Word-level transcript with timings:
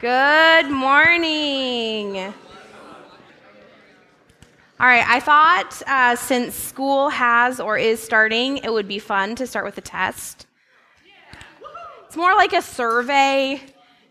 Good 0.00 0.70
morning. 0.70 2.16
All 2.16 2.32
right, 4.86 5.04
I 5.04 5.18
thought 5.18 5.82
uh, 5.88 6.14
since 6.14 6.54
school 6.54 7.08
has 7.08 7.58
or 7.58 7.76
is 7.76 8.00
starting, 8.00 8.58
it 8.58 8.72
would 8.72 8.86
be 8.86 9.00
fun 9.00 9.34
to 9.34 9.44
start 9.44 9.64
with 9.64 9.76
a 9.76 9.80
test. 9.80 10.46
It's 12.06 12.16
more 12.16 12.36
like 12.36 12.52
a 12.52 12.62
survey, 12.62 13.60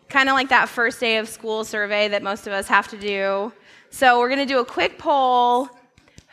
kind 0.09 0.27
of 0.27 0.33
like 0.33 0.49
that 0.49 0.67
first 0.67 0.99
day 0.99 1.19
of 1.19 1.29
school 1.29 1.63
survey 1.63 2.09
that 2.09 2.21
most 2.21 2.47
of 2.47 2.51
us 2.51 2.67
have 2.67 2.89
to 2.89 2.97
do. 2.97 3.53
So 3.89 4.19
we're 4.19 4.27
going 4.27 4.45
to 4.45 4.53
do 4.53 4.59
a 4.59 4.65
quick 4.65 4.97
poll. 4.97 5.69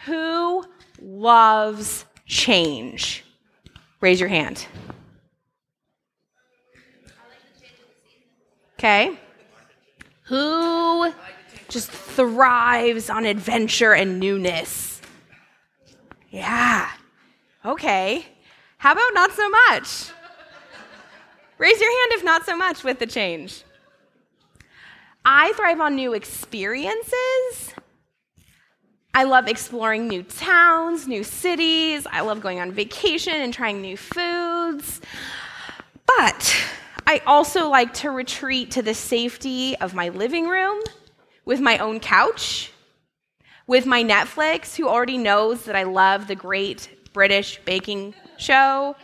Who 0.06 0.64
loves 1.00 2.06
change? 2.26 3.24
Raise 4.00 4.18
your 4.18 4.28
hand. 4.28 4.66
Okay. 8.80 9.16
Who 10.24 11.12
just 11.68 11.90
thrives 11.90 13.10
on 13.10 13.26
adventure 13.26 13.92
and 13.92 14.18
newness? 14.18 15.00
Yeah. 16.30 16.90
Okay. 17.64 18.26
How 18.78 18.92
about 18.92 19.14
not 19.14 19.32
so 19.32 19.48
much? 19.48 20.10
Raise 21.58 21.80
your 21.80 21.90
hand 21.90 22.12
if 22.12 22.24
not 22.24 22.44
so 22.44 22.56
much 22.56 22.84
with 22.84 22.98
the 22.98 23.06
change. 23.06 23.62
I 25.24 25.52
thrive 25.52 25.80
on 25.80 25.94
new 25.94 26.12
experiences. 26.12 27.74
I 29.14 29.24
love 29.24 29.46
exploring 29.46 30.08
new 30.08 30.22
towns, 30.22 31.06
new 31.06 31.22
cities. 31.22 32.06
I 32.10 32.22
love 32.22 32.40
going 32.40 32.60
on 32.60 32.72
vacation 32.72 33.34
and 33.34 33.54
trying 33.54 33.80
new 33.80 33.96
foods. 33.96 35.00
But 36.04 36.56
I 37.14 37.20
also 37.26 37.68
like 37.68 37.94
to 37.94 38.10
retreat 38.10 38.72
to 38.72 38.82
the 38.82 38.92
safety 38.92 39.76
of 39.76 39.94
my 39.94 40.08
living 40.08 40.48
room 40.48 40.82
with 41.44 41.60
my 41.60 41.78
own 41.78 42.00
couch, 42.00 42.72
with 43.68 43.86
my 43.86 44.02
Netflix, 44.02 44.74
who 44.74 44.88
already 44.88 45.16
knows 45.16 45.64
that 45.66 45.76
I 45.76 45.84
love 45.84 46.26
the 46.26 46.34
great 46.34 47.12
British 47.12 47.60
baking 47.64 48.16
show 48.36 48.96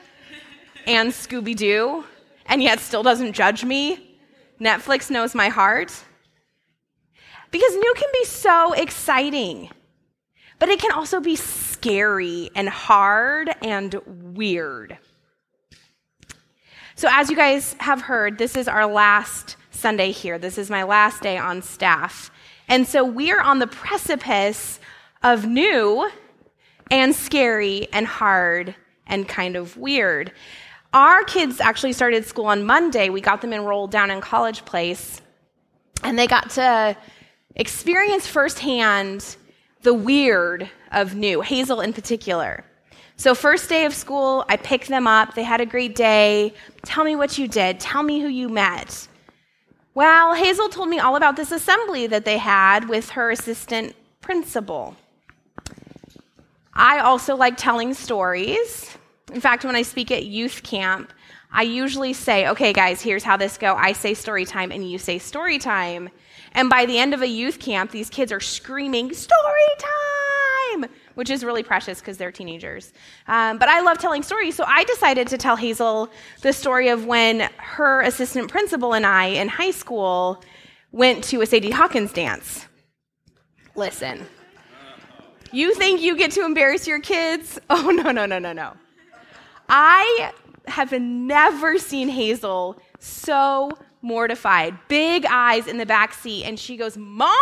and 0.89 1.13
Scooby 1.13 1.55
Doo, 1.55 2.05
and 2.47 2.61
yet 2.61 2.81
still 2.81 3.05
doesn't 3.05 3.33
judge 3.33 3.65
me. 3.65 4.19
Netflix 4.61 5.09
knows 5.09 5.33
my 5.33 5.47
heart. 5.47 5.93
Because 7.53 7.77
new 7.77 7.95
can 7.97 8.09
be 8.13 8.25
so 8.25 8.73
exciting, 8.73 9.71
but 10.59 10.69
it 10.69 10.81
can 10.81 10.91
also 10.91 11.21
be 11.21 11.37
scary 11.37 12.51
and 12.57 12.69
hard 12.69 13.55
and 13.63 13.95
weird. 14.05 14.99
So, 17.01 17.09
as 17.11 17.31
you 17.31 17.37
guys 17.37 17.75
have 17.79 18.03
heard, 18.03 18.37
this 18.37 18.55
is 18.55 18.69
our 18.69 18.85
last 18.85 19.57
Sunday 19.71 20.11
here. 20.11 20.39
This 20.39 20.59
is 20.59 20.69
my 20.69 20.83
last 20.83 21.23
day 21.23 21.39
on 21.39 21.63
staff. 21.63 22.31
And 22.69 22.87
so 22.87 23.07
we're 23.07 23.41
on 23.41 23.59
the 23.59 23.67
precipice 23.67 24.79
of 25.23 25.47
new 25.47 26.11
and 26.91 27.17
scary 27.17 27.89
and 27.91 28.07
hard 28.07 28.75
and 29.07 29.27
kind 29.27 29.57
of 29.57 29.79
weird. 29.79 30.33
Our 30.93 31.25
kids 31.25 31.59
actually 31.59 31.95
started 31.95 32.27
school 32.27 32.45
on 32.45 32.65
Monday. 32.65 33.09
We 33.09 33.23
got 33.23 33.41
them 33.41 33.55
enrolled 33.55 33.91
down 33.91 34.11
in 34.11 34.21
College 34.21 34.67
Place, 34.67 35.23
and 36.03 36.19
they 36.19 36.27
got 36.27 36.51
to 36.51 36.95
experience 37.57 38.27
firsthand 38.27 39.37
the 39.81 39.95
weird 39.95 40.69
of 40.93 41.15
new, 41.15 41.41
Hazel 41.41 41.81
in 41.81 41.95
particular. 41.95 42.63
So, 43.21 43.35
first 43.35 43.69
day 43.69 43.85
of 43.85 43.93
school, 43.93 44.47
I 44.49 44.57
picked 44.57 44.89
them 44.89 45.07
up. 45.07 45.35
They 45.35 45.43
had 45.43 45.61
a 45.61 45.67
great 45.67 45.95
day. 45.95 46.55
Tell 46.87 47.05
me 47.05 47.17
what 47.17 47.37
you 47.37 47.49
did. 47.49 47.79
Tell 47.79 48.03
me 48.03 48.19
who 48.19 48.29
you 48.29 48.49
met. 48.49 49.09
Well, 49.93 50.33
Hazel 50.33 50.71
told 50.71 50.89
me 50.89 51.01
all 51.01 51.17
about 51.17 51.37
this 51.37 51.53
assembly 51.53 52.07
that 52.07 52.25
they 52.25 52.39
had 52.39 52.89
with 52.89 53.11
her 53.11 53.31
assistant 53.31 53.95
principal. 54.23 54.97
I 56.73 57.01
also 57.01 57.37
like 57.37 57.59
telling 57.59 57.93
stories. 57.93 58.97
In 59.35 59.43
fact, 59.43 59.67
when 59.67 59.77
I 59.77 59.83
speak 59.83 60.11
at 60.11 60.25
youth 60.25 60.63
camp, 60.63 61.13
I 61.53 61.65
usually 61.65 62.15
say, 62.15 62.49
okay, 62.49 62.73
guys, 62.73 63.03
here's 63.03 63.23
how 63.23 63.37
this 63.37 63.59
go. 63.59 63.75
I 63.75 63.93
say 63.93 64.15
story 64.15 64.47
time 64.47 64.73
and 64.73 64.91
you 64.91 64.97
say 64.97 65.19
story 65.19 65.59
time. 65.59 66.09
And 66.53 66.71
by 66.71 66.87
the 66.87 66.97
end 66.97 67.13
of 67.13 67.21
a 67.21 67.29
youth 67.29 67.59
camp, 67.59 67.91
these 67.91 68.09
kids 68.09 68.33
are 68.33 68.41
screaming, 68.41 69.13
story 69.13 69.69
time! 70.73 70.91
Which 71.15 71.31
is 71.31 71.45
really 71.45 71.63
precious 71.63 72.01
because 72.01 72.17
they're 72.17 72.33
teenagers. 72.33 72.93
Um, 73.29 73.59
but 73.59 73.69
I 73.69 73.81
love 73.81 73.99
telling 73.99 74.23
stories, 74.23 74.55
so 74.55 74.65
I 74.67 74.85
decided 74.85 75.29
to 75.29 75.39
tell 75.39 75.57
Hazel 75.57 76.11
the 76.43 76.53
story 76.53 76.89
of 76.89 77.07
when 77.07 77.49
her 77.59 78.01
assistant 78.03 78.51
principal 78.51 78.95
and 78.95 79.07
I 79.07 79.27
in 79.27 79.49
high 79.49 79.71
school 79.71 80.43
went 80.93 81.25
to 81.25 81.41
a 81.41 81.47
Sadie 81.47 81.71
Hawkins 81.71 82.13
dance. 82.13 82.67
Listen, 83.77 84.27
you 85.53 85.75
think 85.75 86.01
you 86.01 86.17
get 86.17 86.31
to 86.33 86.45
embarrass 86.45 86.87
your 86.87 87.01
kids? 87.01 87.59
Oh, 87.71 87.91
no, 87.91 88.11
no, 88.11 88.27
no, 88.27 88.39
no, 88.39 88.53
no. 88.53 88.73
I 89.69 90.33
have 90.67 90.93
never 90.93 91.79
seen 91.79 92.09
Hazel 92.09 92.81
so 92.99 93.71
mortified, 94.03 94.77
big 94.89 95.25
eyes 95.27 95.67
in 95.67 95.77
the 95.77 95.87
back 95.87 96.15
seat, 96.15 96.45
and 96.45 96.59
she 96.59 96.77
goes, 96.77 96.97
Mom, 96.97 97.35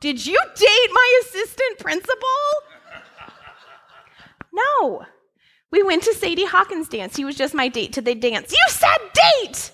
did 0.00 0.24
you 0.24 0.38
date 0.56 0.90
my 0.92 1.20
assistant 1.22 1.78
principal? 1.78 2.28
No. 4.58 5.04
We 5.70 5.82
went 5.82 6.02
to 6.04 6.14
Sadie 6.14 6.46
Hawkins' 6.46 6.88
dance. 6.88 7.16
He 7.16 7.24
was 7.24 7.36
just 7.36 7.54
my 7.54 7.68
date 7.68 7.92
to 7.94 8.00
the 8.00 8.14
dance. 8.14 8.52
You 8.52 8.64
said 8.68 8.98
date! 9.42 9.72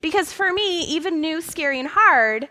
Because 0.00 0.32
for 0.32 0.52
me, 0.52 0.84
even 0.84 1.20
new, 1.20 1.40
scary, 1.40 1.80
and 1.80 1.88
hard, 1.88 2.48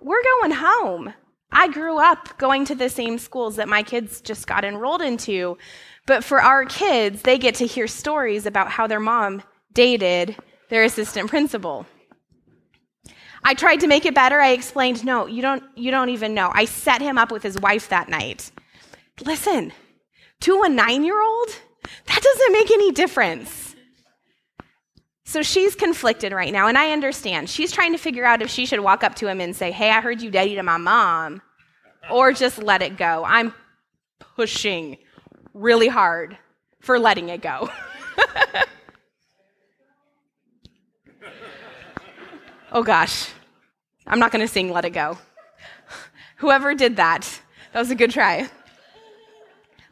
we're 0.00 0.22
going 0.22 0.52
home. 0.52 1.14
I 1.50 1.68
grew 1.68 1.98
up 1.98 2.36
going 2.38 2.66
to 2.66 2.74
the 2.74 2.90
same 2.90 3.18
schools 3.18 3.56
that 3.56 3.68
my 3.68 3.82
kids 3.82 4.20
just 4.20 4.46
got 4.46 4.64
enrolled 4.64 5.00
into. 5.00 5.56
But 6.06 6.24
for 6.24 6.42
our 6.42 6.64
kids, 6.64 7.22
they 7.22 7.38
get 7.38 7.54
to 7.56 7.66
hear 7.66 7.86
stories 7.86 8.46
about 8.46 8.70
how 8.70 8.86
their 8.86 9.00
mom 9.00 9.42
dated 9.72 10.36
their 10.68 10.84
assistant 10.84 11.30
principal. 11.30 11.86
I 13.44 13.54
tried 13.54 13.80
to 13.80 13.86
make 13.86 14.04
it 14.04 14.14
better. 14.14 14.40
I 14.40 14.50
explained, 14.50 15.04
no, 15.04 15.26
you 15.26 15.40
don't, 15.40 15.62
you 15.74 15.90
don't 15.90 16.10
even 16.10 16.34
know. 16.34 16.50
I 16.52 16.64
set 16.66 17.00
him 17.00 17.16
up 17.16 17.30
with 17.30 17.42
his 17.42 17.58
wife 17.58 17.88
that 17.88 18.08
night. 18.08 18.50
Listen, 19.24 19.72
to 20.40 20.62
a 20.62 20.68
nine 20.68 21.04
year 21.04 21.22
old, 21.22 21.48
that 22.06 22.22
doesn't 22.22 22.52
make 22.52 22.70
any 22.70 22.92
difference. 22.92 23.74
So 25.24 25.42
she's 25.42 25.74
conflicted 25.74 26.32
right 26.32 26.52
now, 26.52 26.68
and 26.68 26.78
I 26.78 26.92
understand. 26.92 27.50
She's 27.50 27.70
trying 27.70 27.92
to 27.92 27.98
figure 27.98 28.24
out 28.24 28.40
if 28.40 28.48
she 28.48 28.64
should 28.64 28.80
walk 28.80 29.04
up 29.04 29.14
to 29.16 29.28
him 29.28 29.42
and 29.42 29.54
say, 29.54 29.70
Hey, 29.70 29.90
I 29.90 30.00
heard 30.00 30.22
you 30.22 30.30
dated 30.30 30.64
my 30.64 30.78
mom, 30.78 31.42
or 32.10 32.32
just 32.32 32.62
let 32.62 32.80
it 32.80 32.96
go. 32.96 33.24
I'm 33.26 33.52
pushing 34.36 34.96
really 35.52 35.88
hard 35.88 36.38
for 36.80 36.98
letting 36.98 37.28
it 37.28 37.42
go. 37.42 37.68
oh 42.72 42.82
gosh, 42.82 43.28
I'm 44.06 44.18
not 44.18 44.32
going 44.32 44.40
to 44.46 44.48
sing 44.48 44.72
Let 44.72 44.86
It 44.86 44.90
Go. 44.90 45.18
Whoever 46.36 46.74
did 46.74 46.96
that, 46.96 47.40
that 47.72 47.80
was 47.80 47.90
a 47.90 47.94
good 47.94 48.10
try. 48.10 48.48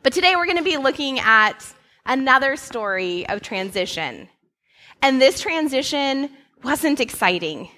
But 0.06 0.12
today 0.12 0.36
we're 0.36 0.46
going 0.46 0.56
to 0.56 0.62
be 0.62 0.76
looking 0.76 1.18
at 1.18 1.66
another 2.04 2.54
story 2.54 3.28
of 3.28 3.42
transition. 3.42 4.28
And 5.02 5.20
this 5.20 5.40
transition 5.40 6.30
wasn't 6.62 7.00
exciting. 7.00 7.70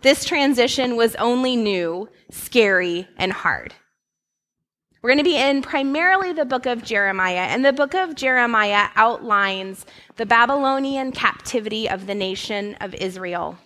This 0.00 0.24
transition 0.24 0.94
was 0.94 1.16
only 1.16 1.56
new, 1.56 2.08
scary, 2.30 3.08
and 3.16 3.32
hard. 3.32 3.74
We're 5.02 5.10
going 5.10 5.24
to 5.24 5.28
be 5.28 5.36
in 5.36 5.62
primarily 5.62 6.32
the 6.32 6.44
book 6.44 6.66
of 6.66 6.84
Jeremiah, 6.84 7.48
and 7.50 7.64
the 7.64 7.72
book 7.72 7.96
of 7.96 8.14
Jeremiah 8.14 8.90
outlines 8.94 9.84
the 10.14 10.26
Babylonian 10.26 11.10
captivity 11.10 11.90
of 11.90 12.06
the 12.06 12.14
nation 12.14 12.76
of 12.76 12.94
Israel. 12.94 13.58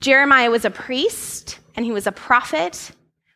Jeremiah 0.00 0.50
was 0.50 0.64
a 0.64 0.70
priest 0.70 1.60
and 1.76 1.86
he 1.86 1.92
was 1.92 2.08
a 2.08 2.12
prophet, 2.12 2.90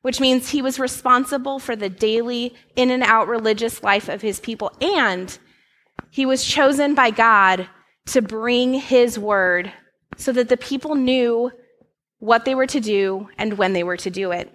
which 0.04 0.20
means 0.20 0.50
he 0.50 0.60
was 0.60 0.78
responsible 0.78 1.58
for 1.58 1.74
the 1.74 1.88
daily 1.88 2.54
in 2.76 2.90
and 2.90 3.02
out 3.02 3.26
religious 3.26 3.82
life 3.82 4.10
of 4.10 4.20
his 4.20 4.38
people. 4.38 4.70
And 4.82 5.38
he 6.10 6.26
was 6.26 6.44
chosen 6.44 6.94
by 6.94 7.10
God 7.10 7.70
to 8.08 8.20
bring 8.20 8.74
his 8.74 9.18
word 9.18 9.72
so 10.18 10.30
that 10.32 10.50
the 10.50 10.58
people 10.58 10.94
knew 10.94 11.50
what 12.18 12.44
they 12.44 12.54
were 12.54 12.66
to 12.66 12.80
do 12.80 13.30
and 13.38 13.56
when 13.56 13.72
they 13.72 13.82
were 13.82 13.96
to 13.96 14.10
do 14.10 14.30
it. 14.30 14.52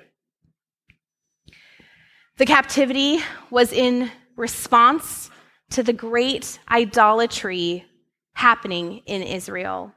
The 2.37 2.45
captivity 2.45 3.17
was 3.49 3.73
in 3.73 4.11
response 4.35 5.31
to 5.71 5.81
the 5.81 5.93
great 5.93 6.59
idolatry 6.69 7.85
happening 8.33 9.01
in 9.07 9.23
Israel. 9.23 9.95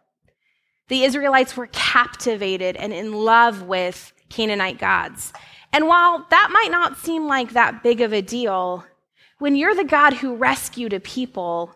The 0.88 1.05
Israelites 1.05 1.58
were 1.58 1.69
captivated 1.72 2.75
and 2.76 2.94
in 2.94 3.12
love 3.12 3.64
with 3.64 4.14
Canaanite 4.32 4.79
gods. 4.79 5.32
And 5.73 5.87
while 5.87 6.26
that 6.31 6.49
might 6.52 6.70
not 6.70 6.99
seem 6.99 7.26
like 7.26 7.52
that 7.52 7.82
big 7.82 8.00
of 8.00 8.12
a 8.12 8.23
deal, 8.23 8.84
when 9.38 9.56
you're 9.56 9.75
the 9.75 9.84
God 9.84 10.14
who 10.14 10.34
rescued 10.34 10.93
a 10.93 11.00
people, 11.00 11.75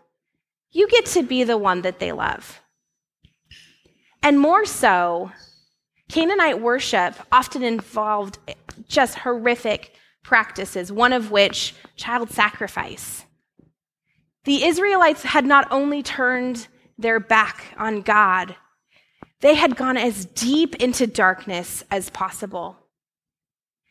you 0.71 0.89
get 0.89 1.07
to 1.07 1.23
be 1.23 1.45
the 1.45 1.57
one 1.57 1.83
that 1.83 1.99
they 1.99 2.13
love. 2.13 2.61
And 4.23 4.41
more 4.41 4.65
so, 4.65 5.31
Canaanite 6.09 6.61
worship 6.61 7.15
often 7.31 7.63
involved 7.63 8.39
just 8.89 9.19
horrific 9.19 9.95
practices, 10.23 10.91
one 10.91 11.13
of 11.13 11.31
which 11.31 11.75
child 11.97 12.31
sacrifice. 12.31 13.25
The 14.45 14.65
Israelites 14.65 15.23
had 15.23 15.45
not 15.45 15.67
only 15.71 16.03
turned 16.03 16.69
their 16.99 17.21
back 17.21 17.75
on 17.77 18.03
God, 18.03 18.57
they 19.41 19.55
had 19.55 19.77
gone 19.77 19.97
as 19.97 20.25
deep 20.25 20.77
into 20.77 21.07
darkness 21.07 21.85
as 21.91 22.11
possible. 22.11 22.77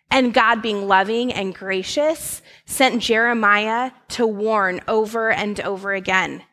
And 0.10 0.34
God, 0.34 0.62
being 0.62 0.88
loving 0.88 1.34
and 1.34 1.54
gracious, 1.54 2.42
sent 2.66 3.02
Jeremiah 3.02 3.92
to 4.10 4.26
warn 4.26 4.82
over 4.88 5.32
and 5.32 5.60
over 5.62 5.94
again. 5.94 6.44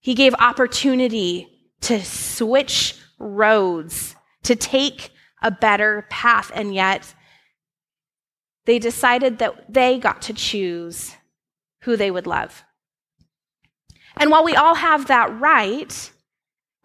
He 0.00 0.14
gave 0.14 0.34
opportunity 0.34 1.48
to 1.82 2.02
switch 2.04 2.96
roads, 3.18 4.16
to 4.42 4.56
take 4.56 5.10
a 5.42 5.50
better 5.50 6.06
path, 6.10 6.50
and 6.54 6.74
yet 6.74 7.14
they 8.64 8.78
decided 8.78 9.38
that 9.38 9.72
they 9.72 9.98
got 9.98 10.22
to 10.22 10.32
choose 10.32 11.14
who 11.82 11.96
they 11.96 12.10
would 12.10 12.26
love. 12.26 12.64
And 14.16 14.30
while 14.30 14.44
we 14.44 14.56
all 14.56 14.74
have 14.74 15.06
that 15.06 15.38
right, 15.40 16.10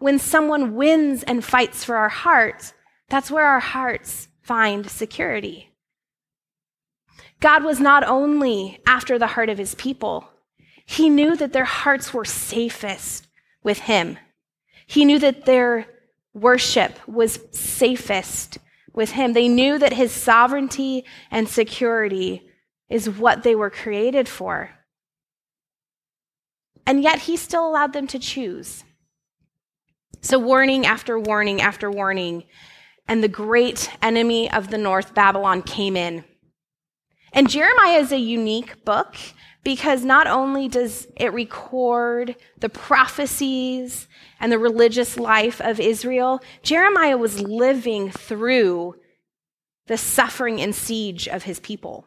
when 0.04 0.18
someone 0.18 0.74
wins 0.74 1.22
and 1.22 1.42
fights 1.42 1.82
for 1.82 1.96
our 1.96 2.10
hearts, 2.10 2.74
that's 3.08 3.30
where 3.30 3.46
our 3.46 3.58
hearts 3.58 4.28
find 4.42 4.86
security. 4.90 5.70
God 7.40 7.64
was 7.64 7.80
not 7.80 8.06
only 8.06 8.80
after 8.86 9.18
the 9.18 9.28
heart 9.28 9.48
of 9.48 9.56
his 9.56 9.74
people, 9.76 10.28
he 10.84 11.08
knew 11.08 11.34
that 11.36 11.54
their 11.54 11.64
hearts 11.64 12.12
were 12.12 12.26
safest 12.26 13.28
with 13.62 13.78
him. 13.78 14.18
He 14.86 15.06
knew 15.06 15.18
that 15.20 15.46
their 15.46 15.86
worship 16.34 16.98
was 17.08 17.40
safest 17.52 18.58
with 18.92 19.12
him. 19.12 19.32
They 19.32 19.48
knew 19.48 19.78
that 19.78 19.94
his 19.94 20.12
sovereignty 20.12 21.06
and 21.30 21.48
security 21.48 22.50
is 22.90 23.08
what 23.08 23.42
they 23.42 23.54
were 23.54 23.70
created 23.70 24.28
for. 24.28 24.68
And 26.86 27.02
yet 27.02 27.20
he 27.20 27.38
still 27.38 27.66
allowed 27.66 27.94
them 27.94 28.06
to 28.08 28.18
choose. 28.18 28.84
So, 30.24 30.38
warning 30.38 30.86
after 30.86 31.18
warning 31.18 31.60
after 31.60 31.90
warning, 31.90 32.44
and 33.06 33.22
the 33.22 33.28
great 33.28 33.90
enemy 34.00 34.50
of 34.50 34.70
the 34.70 34.78
north, 34.78 35.12
Babylon, 35.12 35.60
came 35.60 35.98
in. 35.98 36.24
And 37.34 37.50
Jeremiah 37.50 37.98
is 37.98 38.10
a 38.10 38.18
unique 38.18 38.86
book 38.86 39.16
because 39.64 40.02
not 40.02 40.26
only 40.26 40.66
does 40.66 41.06
it 41.16 41.34
record 41.34 42.36
the 42.58 42.70
prophecies 42.70 44.08
and 44.40 44.50
the 44.50 44.58
religious 44.58 45.18
life 45.18 45.60
of 45.60 45.78
Israel, 45.78 46.40
Jeremiah 46.62 47.18
was 47.18 47.42
living 47.42 48.10
through 48.10 48.94
the 49.88 49.98
suffering 49.98 50.58
and 50.58 50.74
siege 50.74 51.28
of 51.28 51.42
his 51.42 51.60
people. 51.60 52.06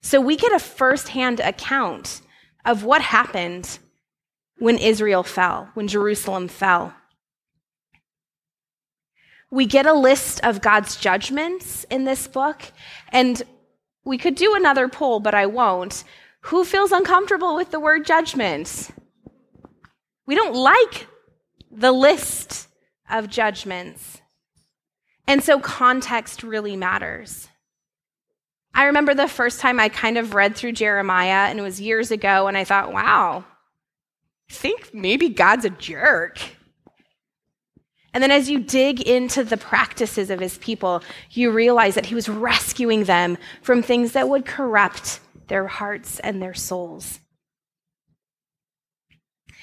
So 0.00 0.22
we 0.22 0.38
get 0.38 0.54
a 0.54 0.58
firsthand 0.58 1.38
account 1.40 2.22
of 2.64 2.82
what 2.82 3.02
happened 3.02 3.78
when 4.58 4.78
Israel 4.78 5.22
fell, 5.22 5.68
when 5.74 5.86
Jerusalem 5.86 6.48
fell. 6.48 6.94
We 9.50 9.66
get 9.66 9.86
a 9.86 9.92
list 9.92 10.40
of 10.44 10.60
God's 10.60 10.96
judgments 10.96 11.84
in 11.90 12.04
this 12.04 12.28
book, 12.28 12.62
and 13.10 13.42
we 14.04 14.16
could 14.16 14.36
do 14.36 14.54
another 14.54 14.88
poll, 14.88 15.20
but 15.20 15.34
I 15.34 15.46
won't. 15.46 16.04
Who 16.42 16.64
feels 16.64 16.92
uncomfortable 16.92 17.56
with 17.56 17.70
the 17.70 17.80
word 17.80 18.06
judgment? 18.06 18.90
We 20.26 20.34
don't 20.34 20.54
like 20.54 21.06
the 21.70 21.92
list 21.92 22.68
of 23.10 23.28
judgments. 23.28 24.22
And 25.26 25.42
so 25.42 25.60
context 25.60 26.42
really 26.42 26.76
matters. 26.76 27.48
I 28.72 28.84
remember 28.84 29.14
the 29.14 29.28
first 29.28 29.60
time 29.60 29.80
I 29.80 29.88
kind 29.88 30.16
of 30.16 30.34
read 30.34 30.54
through 30.54 30.72
Jeremiah, 30.72 31.50
and 31.50 31.58
it 31.58 31.62
was 31.62 31.80
years 31.80 32.10
ago, 32.10 32.46
and 32.46 32.56
I 32.56 32.64
thought, 32.64 32.92
wow, 32.92 33.44
I 34.48 34.52
think 34.52 34.94
maybe 34.94 35.28
God's 35.28 35.64
a 35.64 35.70
jerk. 35.70 36.38
And 38.12 38.22
then 38.22 38.30
as 38.30 38.50
you 38.50 38.58
dig 38.58 39.00
into 39.00 39.44
the 39.44 39.56
practices 39.56 40.30
of 40.30 40.40
his 40.40 40.58
people, 40.58 41.02
you 41.30 41.50
realize 41.50 41.94
that 41.94 42.06
he 42.06 42.14
was 42.14 42.28
rescuing 42.28 43.04
them 43.04 43.38
from 43.62 43.82
things 43.82 44.12
that 44.12 44.28
would 44.28 44.44
corrupt 44.44 45.20
their 45.46 45.66
hearts 45.66 46.18
and 46.20 46.42
their 46.42 46.54
souls. 46.54 47.20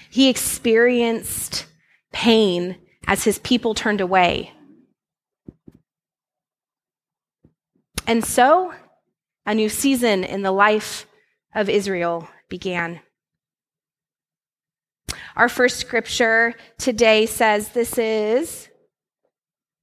He 0.09 0.29
experienced 0.29 1.65
pain 2.13 2.77
as 3.05 3.23
his 3.23 3.39
people 3.39 3.73
turned 3.73 4.01
away. 4.01 4.53
And 8.05 8.23
so, 8.23 8.73
a 9.45 9.53
new 9.53 9.67
season 9.67 10.23
in 10.23 10.41
the 10.41 10.51
life 10.51 11.05
of 11.53 11.69
Israel 11.69 12.29
began. 12.47 13.01
Our 15.37 15.49
first 15.49 15.77
scripture 15.77 16.55
today 16.79 17.27
says 17.27 17.69
this 17.69 17.99
is. 17.99 18.69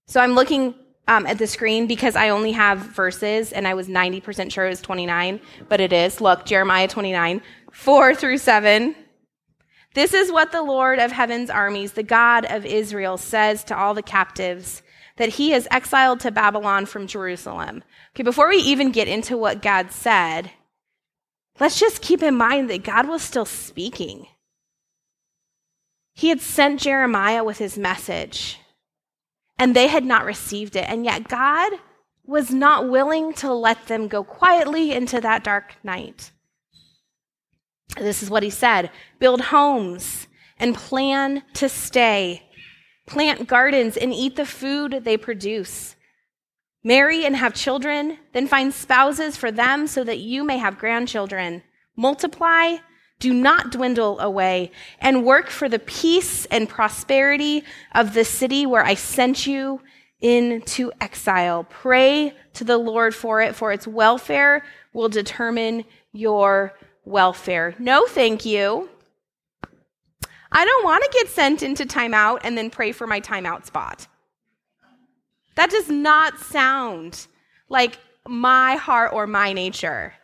So 0.08 0.20
I'm 0.20 0.32
looking 0.32 0.74
um, 1.06 1.26
at 1.26 1.38
the 1.38 1.46
screen 1.46 1.86
because 1.86 2.16
I 2.16 2.30
only 2.30 2.50
have 2.50 2.78
verses 2.78 3.52
and 3.52 3.68
I 3.68 3.74
was 3.74 3.86
90% 3.86 4.50
sure 4.50 4.66
it 4.66 4.70
was 4.70 4.80
29, 4.80 5.40
but 5.68 5.80
it 5.80 5.92
is. 5.92 6.20
Look, 6.20 6.44
Jeremiah 6.44 6.88
29, 6.88 7.40
4 7.70 8.14
through 8.16 8.38
7. 8.38 8.96
This 9.94 10.12
is 10.12 10.32
what 10.32 10.50
the 10.50 10.62
Lord 10.64 10.98
of 10.98 11.12
heaven's 11.12 11.50
armies, 11.50 11.92
the 11.92 12.02
God 12.02 12.46
of 12.46 12.66
Israel, 12.66 13.16
says 13.16 13.62
to 13.64 13.78
all 13.78 13.94
the 13.94 14.02
captives 14.02 14.82
that 15.18 15.28
he 15.28 15.50
has 15.50 15.68
exiled 15.70 16.18
to 16.20 16.32
Babylon 16.32 16.84
from 16.84 17.06
Jerusalem. 17.06 17.84
Okay, 18.12 18.24
before 18.24 18.48
we 18.48 18.56
even 18.56 18.90
get 18.90 19.06
into 19.06 19.36
what 19.36 19.62
God 19.62 19.92
said, 19.92 20.50
let's 21.60 21.78
just 21.78 22.02
keep 22.02 22.24
in 22.24 22.34
mind 22.34 22.70
that 22.70 22.82
God 22.82 23.06
was 23.06 23.22
still 23.22 23.44
speaking. 23.44 24.26
He 26.14 26.28
had 26.28 26.40
sent 26.40 26.80
Jeremiah 26.80 27.42
with 27.42 27.58
his 27.58 27.76
message, 27.76 28.60
and 29.58 29.74
they 29.74 29.88
had 29.88 30.04
not 30.04 30.24
received 30.24 30.76
it. 30.76 30.88
And 30.88 31.04
yet, 31.04 31.28
God 31.28 31.72
was 32.24 32.50
not 32.50 32.88
willing 32.88 33.34
to 33.34 33.52
let 33.52 33.86
them 33.86 34.08
go 34.08 34.24
quietly 34.24 34.92
into 34.92 35.20
that 35.20 35.44
dark 35.44 35.74
night. 35.82 36.30
This 37.98 38.22
is 38.22 38.30
what 38.30 38.42
he 38.42 38.50
said 38.50 38.90
build 39.18 39.40
homes 39.40 40.26
and 40.58 40.74
plan 40.74 41.42
to 41.54 41.68
stay, 41.68 42.44
plant 43.06 43.46
gardens 43.46 43.96
and 43.96 44.12
eat 44.12 44.36
the 44.36 44.46
food 44.46 45.02
they 45.04 45.16
produce. 45.16 45.96
Marry 46.82 47.24
and 47.24 47.36
have 47.36 47.54
children, 47.54 48.18
then 48.32 48.46
find 48.46 48.72
spouses 48.72 49.36
for 49.36 49.50
them 49.50 49.86
so 49.86 50.04
that 50.04 50.18
you 50.18 50.44
may 50.44 50.58
have 50.58 50.78
grandchildren. 50.78 51.62
Multiply 51.96 52.76
do 53.18 53.32
not 53.32 53.70
dwindle 53.70 54.18
away 54.20 54.70
and 55.00 55.24
work 55.24 55.48
for 55.48 55.68
the 55.68 55.78
peace 55.78 56.46
and 56.46 56.68
prosperity 56.68 57.64
of 57.94 58.14
the 58.14 58.24
city 58.24 58.66
where 58.66 58.84
I 58.84 58.94
sent 58.94 59.46
you 59.46 59.80
into 60.20 60.92
exile. 61.00 61.64
Pray 61.68 62.34
to 62.54 62.64
the 62.64 62.78
Lord 62.78 63.14
for 63.14 63.40
it, 63.40 63.54
for 63.54 63.72
its 63.72 63.86
welfare 63.86 64.64
will 64.92 65.08
determine 65.08 65.84
your 66.12 66.74
welfare. 67.04 67.74
No, 67.78 68.06
thank 68.06 68.44
you. 68.44 68.88
I 70.50 70.64
don't 70.64 70.84
want 70.84 71.02
to 71.02 71.10
get 71.12 71.28
sent 71.28 71.62
into 71.62 71.84
timeout 71.84 72.40
and 72.44 72.56
then 72.56 72.70
pray 72.70 72.92
for 72.92 73.06
my 73.06 73.20
timeout 73.20 73.66
spot. 73.66 74.06
That 75.56 75.70
does 75.70 75.88
not 75.88 76.38
sound 76.38 77.26
like 77.68 77.98
my 78.26 78.76
heart 78.76 79.12
or 79.12 79.26
my 79.26 79.52
nature. 79.52 80.14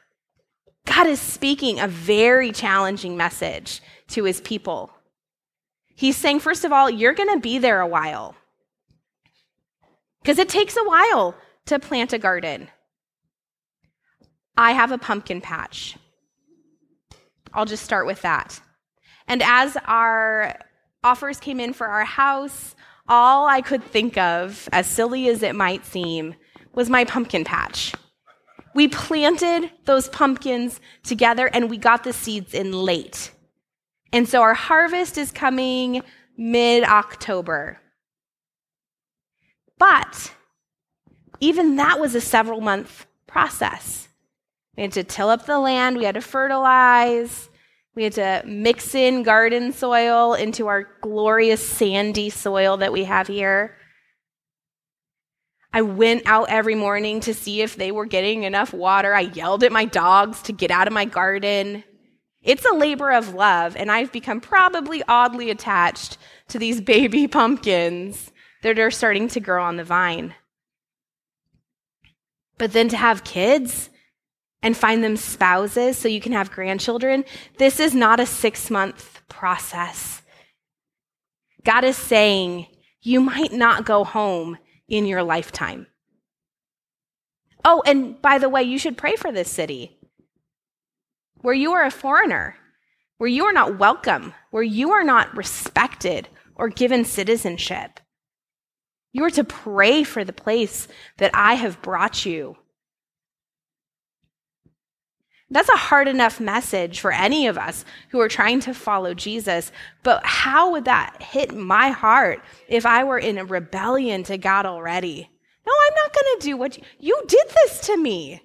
God 0.91 1.07
is 1.07 1.21
speaking 1.21 1.79
a 1.79 1.87
very 1.87 2.51
challenging 2.51 3.17
message 3.17 3.81
to 4.09 4.25
his 4.25 4.41
people. 4.41 4.91
He's 5.95 6.17
saying, 6.17 6.41
first 6.41 6.65
of 6.65 6.73
all, 6.73 6.91
you're 6.91 7.15
going 7.15 7.33
to 7.33 7.39
be 7.39 7.59
there 7.59 7.81
a 7.81 7.87
while. 7.87 8.35
Because 10.21 10.41
it 10.41 10.49
takes 10.49 10.77
a 10.77 10.83
while 10.83 11.37
to 11.67 11.79
plant 11.79 12.13
a 12.13 12.19
garden. 12.19 12.67
I 14.57 14.73
have 14.73 14.91
a 14.91 14.99
pumpkin 14.99 15.41
patch. 15.41 15.97
I'll 17.55 17.67
just 17.67 17.85
start 17.85 18.05
with 18.05 18.23
that. 18.23 18.61
And 19.29 19.45
as 19.45 19.77
our 19.87 20.59
offers 21.05 21.39
came 21.39 21.61
in 21.61 21.73
for 21.73 21.87
our 21.87 22.05
house, 22.05 22.75
all 23.09 23.47
I 23.47 23.61
could 23.61 23.85
think 23.85 24.19
of, 24.19 24.69
as 24.73 24.89
silly 24.89 25.29
as 25.29 25.45
it 25.45 25.55
might 25.55 25.87
seem, 25.87 26.35
was 26.75 26.91
my 26.91 27.05
pumpkin 27.05 27.45
patch. 27.45 27.95
We 28.75 28.89
planted 28.89 29.71
those 29.85 30.09
pumpkins 30.09 30.81
together 31.03 31.49
and 31.53 31.69
we 31.69 31.77
got 31.77 32.05
the 32.05 32.13
seeds 32.13 32.55
in 32.55 32.73
late. 32.73 33.33
And 34.13 34.29
so 34.29 34.43
our 34.43 34.55
harvest 34.55 35.19
is 35.19 35.31
coming 35.31 36.03
mid 36.37 36.85
October. 36.85 37.81
But 39.79 40.33
even 41.41 41.77
that 41.77 41.99
was 41.99 42.15
a 42.15 42.21
several 42.21 42.61
month 42.61 43.07
process. 43.27 44.09
We 44.77 44.83
had 44.85 44.93
to 44.93 45.05
till 45.05 45.29
up 45.29 45.47
the 45.47 45.59
land, 45.59 45.97
we 45.97 46.05
had 46.05 46.15
to 46.15 46.21
fertilize, 46.21 47.49
we 47.95 48.01
We 48.01 48.05
had 48.05 48.13
to 48.15 48.43
mix 48.47 48.95
in 48.95 49.23
garden 49.23 49.73
soil 49.73 50.35
into 50.35 50.69
our 50.69 50.89
glorious 51.01 51.67
sandy 51.67 52.31
soil 52.31 52.77
that 52.79 52.93
we 52.93 53.05
have 53.05 53.27
here. 53.27 53.77
I 55.73 55.83
went 55.83 56.23
out 56.27 56.49
every 56.49 56.75
morning 56.75 57.21
to 57.21 57.35
see 57.35 57.63
if 57.63 57.77
they 57.77 57.93
were 57.93 58.07
getting 58.07 58.43
enough 58.43 58.73
water. 58.73 59.15
I 59.15 59.21
yelled 59.21 59.63
at 59.63 59.71
my 59.71 59.85
dogs 59.85 60.43
to 60.43 60.53
get 60.53 60.71
out 60.71 60.89
of 60.89 60.93
my 60.93 61.05
garden. 61.05 61.85
It's 62.43 62.65
a 62.65 62.75
labor 62.75 63.13
of 63.13 63.35
love, 63.35 63.77
and 63.77 63.91
I've 63.91 64.11
become 64.11 64.41
probably 64.41 65.03
oddly 65.07 65.51
attached 65.51 66.19
to 66.49 66.59
these 66.59 66.81
baby 66.95 67.29
pumpkins 67.29 68.33
that 68.63 68.79
are 68.79 68.91
starting 68.91 69.29
to 69.29 69.41
grow 69.41 69.63
on 69.63 69.77
the 69.77 69.85
vine. 69.85 70.35
But 72.59 72.73
then 72.73 72.89
to 72.89 72.97
have 72.97 73.25
kids 73.25 73.91
and 74.63 74.77
find 74.77 75.03
them 75.03 75.17
spouses 75.17 75.97
so 75.97 76.09
you 76.09 76.21
can 76.21 76.33
have 76.33 76.51
grandchildren, 76.51 77.25
this 77.59 77.81
is 77.81 77.95
not 77.95 78.21
a 78.21 78.27
six 78.27 78.71
month 78.71 79.23
process. 79.29 80.21
God 81.65 81.85
is 81.85 81.97
saying, 81.97 82.67
you 83.01 83.21
might 83.21 83.53
not 83.53 83.87
go 83.87 84.05
home 84.05 84.59
in 84.91 85.07
your 85.07 85.23
lifetime. 85.23 85.87
Oh, 87.65 87.83
and 87.87 88.21
by 88.21 88.39
the 88.39 88.49
way, 88.49 88.63
you 88.63 88.79
should 88.79 88.99
pray 88.99 89.17
for 89.17 89.33
this 89.33 89.51
city 89.51 89.97
where 91.43 91.55
you 91.55 91.73
are 91.73 91.85
a 91.85 91.91
foreigner, 91.91 92.57
where 93.17 93.29
you 93.29 93.45
are 93.45 93.53
not 93.53 93.79
welcome, 93.79 94.35
where 94.51 94.63
you 94.63 94.91
are 94.91 95.05
not 95.05 95.35
respected 95.35 96.29
or 96.55 96.69
given 96.69 97.05
citizenship. 97.05 98.01
You 99.13 99.25
are 99.25 99.31
to 99.31 99.45
pray 99.45 100.05
for 100.05 100.25
the 100.25 100.33
place 100.33 100.87
that 101.17 101.31
I 101.35 101.55
have 101.55 101.83
brought 101.83 102.27
you. 102.27 102.57
That's 105.53 105.69
a 105.69 105.77
hard 105.77 106.07
enough 106.07 106.39
message 106.39 107.01
for 107.01 107.11
any 107.11 107.49
of 107.49 107.59
us 107.59 107.85
who 108.11 108.21
are 108.21 108.29
trying 108.29 108.61
to 108.61 108.75
follow 108.75 109.15
Jesus. 109.15 109.73
But 110.05 110.25
how 110.25 110.71
would 110.71 110.85
that 110.85 111.21
hit 111.21 111.55
my 111.55 111.91
heart 111.91 112.41
if 112.69 112.87
I 112.87 113.03
were 113.03 113.19
in 113.19 113.37
a 113.37 113.45
rebellion 113.45 114.23
to 114.25 114.39
God 114.39 114.65
already? 114.65 115.29
No, 115.67 115.73
I'm 115.73 115.95
not 115.95 116.15
going 116.15 116.39
to 116.39 116.47
do 116.47 116.57
what 116.57 116.79
you, 116.79 116.85
you 117.01 117.23
did 117.27 117.47
this 117.49 117.81
to 117.87 117.97
me. 117.97 118.41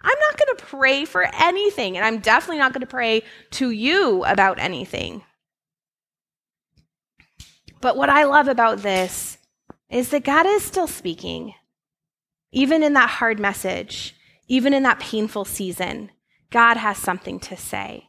I'm 0.00 0.18
not 0.20 0.38
going 0.38 0.56
to 0.56 0.64
pray 0.64 1.04
for 1.04 1.26
anything, 1.34 1.96
and 1.96 2.06
I'm 2.06 2.20
definitely 2.20 2.58
not 2.58 2.72
going 2.72 2.82
to 2.82 2.86
pray 2.86 3.22
to 3.52 3.70
you 3.70 4.24
about 4.24 4.60
anything. 4.60 5.22
But 7.80 7.96
what 7.96 8.08
I 8.08 8.24
love 8.24 8.46
about 8.46 8.78
this 8.78 9.38
is 9.90 10.10
that 10.10 10.24
God 10.24 10.46
is 10.46 10.62
still 10.62 10.86
speaking, 10.86 11.54
even 12.52 12.84
in 12.84 12.92
that 12.92 13.10
hard 13.10 13.40
message, 13.40 14.14
even 14.48 14.74
in 14.74 14.82
that 14.82 14.98
painful 14.98 15.44
season. 15.44 16.10
God 16.50 16.76
has 16.78 16.96
something 16.96 17.38
to 17.40 17.56
say. 17.56 18.08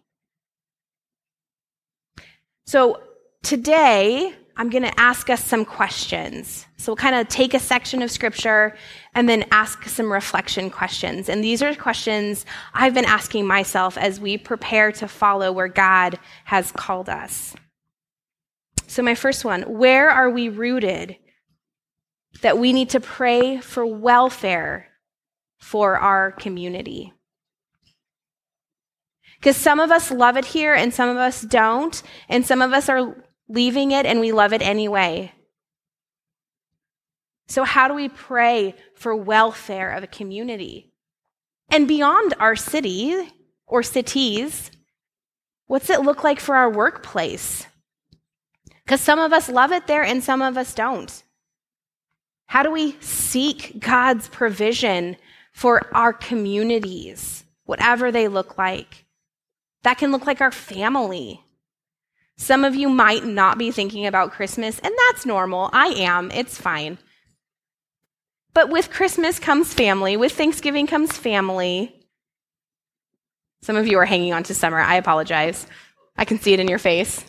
So 2.65 3.01
today, 3.43 4.33
I'm 4.59 4.69
going 4.69 4.83
to 4.83 4.99
ask 4.99 5.29
us 5.29 5.41
some 5.41 5.63
questions. 5.63 6.65
So 6.75 6.91
we'll 6.91 6.97
kind 6.97 7.15
of 7.15 7.29
take 7.29 7.53
a 7.53 7.59
section 7.59 8.01
of 8.01 8.11
scripture 8.11 8.75
and 9.15 9.27
then 9.27 9.45
ask 9.51 9.87
some 9.87 10.11
reflection 10.11 10.69
questions. 10.69 11.29
And 11.29 11.41
these 11.41 11.61
are 11.61 11.73
questions 11.73 12.45
I've 12.73 12.93
been 12.93 13.05
asking 13.05 13.47
myself 13.47 13.97
as 13.97 14.19
we 14.19 14.37
prepare 14.37 14.91
to 14.91 15.07
follow 15.07 15.53
where 15.53 15.69
God 15.69 16.19
has 16.43 16.73
called 16.73 17.07
us. 17.07 17.55
So, 18.87 19.01
my 19.01 19.15
first 19.15 19.45
one 19.45 19.61
where 19.61 20.09
are 20.09 20.29
we 20.29 20.49
rooted 20.49 21.15
that 22.41 22.57
we 22.57 22.73
need 22.73 22.89
to 22.89 22.99
pray 22.99 23.61
for 23.61 23.85
welfare 23.85 24.88
for 25.59 25.97
our 25.97 26.31
community? 26.31 27.13
Because 29.39 29.55
some 29.55 29.79
of 29.79 29.91
us 29.91 30.11
love 30.11 30.35
it 30.35 30.45
here 30.45 30.73
and 30.73 30.93
some 30.93 31.09
of 31.09 31.17
us 31.17 31.41
don't, 31.41 32.01
and 32.27 32.45
some 32.45 32.61
of 32.61 32.73
us 32.73 32.89
are 32.89 33.15
leaving 33.47 33.91
it 33.91 34.05
and 34.05 34.19
we 34.19 34.31
love 34.31 34.53
it 34.53 34.61
anyway. 34.61 35.31
So, 37.47 37.63
how 37.63 37.87
do 37.87 37.93
we 37.93 38.09
pray 38.09 38.75
for 38.95 39.15
welfare 39.15 39.91
of 39.93 40.03
a 40.03 40.07
community? 40.07 40.91
And 41.69 41.87
beyond 41.87 42.35
our 42.39 42.55
city 42.55 43.15
or 43.65 43.81
cities, 43.81 44.71
what's 45.67 45.89
it 45.89 46.01
look 46.01 46.23
like 46.23 46.39
for 46.39 46.55
our 46.55 46.69
workplace? 46.69 47.65
Because 48.83 49.01
some 49.01 49.19
of 49.19 49.33
us 49.33 49.49
love 49.49 49.71
it 49.71 49.87
there 49.87 50.03
and 50.03 50.23
some 50.23 50.41
of 50.41 50.57
us 50.57 50.73
don't. 50.73 51.23
How 52.47 52.63
do 52.63 52.71
we 52.71 52.97
seek 52.99 53.79
God's 53.79 54.27
provision 54.27 55.15
for 55.51 55.81
our 55.95 56.13
communities, 56.13 57.43
whatever 57.65 58.11
they 58.11 58.27
look 58.27 58.57
like? 58.57 59.05
That 59.83 59.97
can 59.97 60.11
look 60.11 60.25
like 60.25 60.41
our 60.41 60.51
family. 60.51 61.41
Some 62.37 62.63
of 62.63 62.75
you 62.75 62.89
might 62.89 63.25
not 63.25 63.57
be 63.57 63.71
thinking 63.71 64.05
about 64.05 64.31
Christmas, 64.31 64.79
and 64.79 64.93
that's 65.07 65.25
normal. 65.25 65.69
I 65.73 65.87
am. 65.87 66.31
It's 66.31 66.57
fine. 66.59 66.97
But 68.53 68.69
with 68.69 68.89
Christmas 68.89 69.39
comes 69.39 69.73
family, 69.73 70.17
with 70.17 70.31
Thanksgiving 70.31 70.87
comes 70.87 71.17
family. 71.17 71.95
Some 73.61 73.75
of 73.75 73.87
you 73.87 73.97
are 73.99 74.05
hanging 74.05 74.33
on 74.33 74.43
to 74.43 74.53
summer. 74.53 74.79
I 74.79 74.95
apologize. 74.95 75.67
I 76.17 76.25
can 76.25 76.39
see 76.39 76.53
it 76.53 76.59
in 76.59 76.67
your 76.67 76.79
face. 76.79 77.23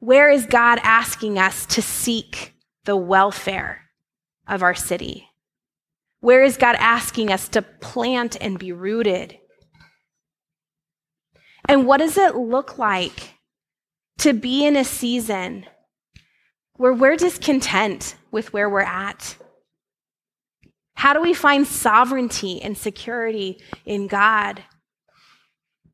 Where 0.00 0.30
is 0.30 0.46
God 0.46 0.78
asking 0.82 1.38
us 1.38 1.66
to 1.66 1.82
seek 1.82 2.54
the 2.84 2.96
welfare 2.96 3.82
of 4.46 4.62
our 4.62 4.74
city? 4.74 5.27
Where 6.20 6.42
is 6.42 6.56
God 6.56 6.76
asking 6.78 7.30
us 7.30 7.48
to 7.50 7.62
plant 7.62 8.36
and 8.40 8.58
be 8.58 8.72
rooted? 8.72 9.38
And 11.68 11.86
what 11.86 11.98
does 11.98 12.16
it 12.18 12.34
look 12.34 12.78
like 12.78 13.34
to 14.18 14.32
be 14.32 14.66
in 14.66 14.76
a 14.76 14.84
season 14.84 15.66
where 16.74 16.92
we're 16.92 17.16
discontent 17.16 18.16
with 18.30 18.52
where 18.52 18.68
we're 18.68 18.80
at? 18.80 19.36
How 20.94 21.12
do 21.12 21.20
we 21.20 21.34
find 21.34 21.66
sovereignty 21.66 22.60
and 22.60 22.76
security 22.76 23.60
in 23.84 24.08
God? 24.08 24.64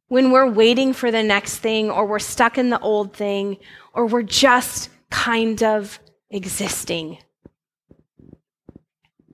When 0.09 0.31
we're 0.31 0.51
waiting 0.51 0.93
for 0.93 1.11
the 1.11 1.23
next 1.23 1.59
thing, 1.59 1.91
or 1.91 2.07
we're 2.07 2.19
stuck 2.19 2.57
in 2.57 2.71
the 2.71 2.81
old 2.81 3.15
thing, 3.15 3.59
or 3.93 4.07
we're 4.07 4.23
just 4.23 4.91
kind 5.11 5.63
of 5.63 5.99
existing. 6.31 7.19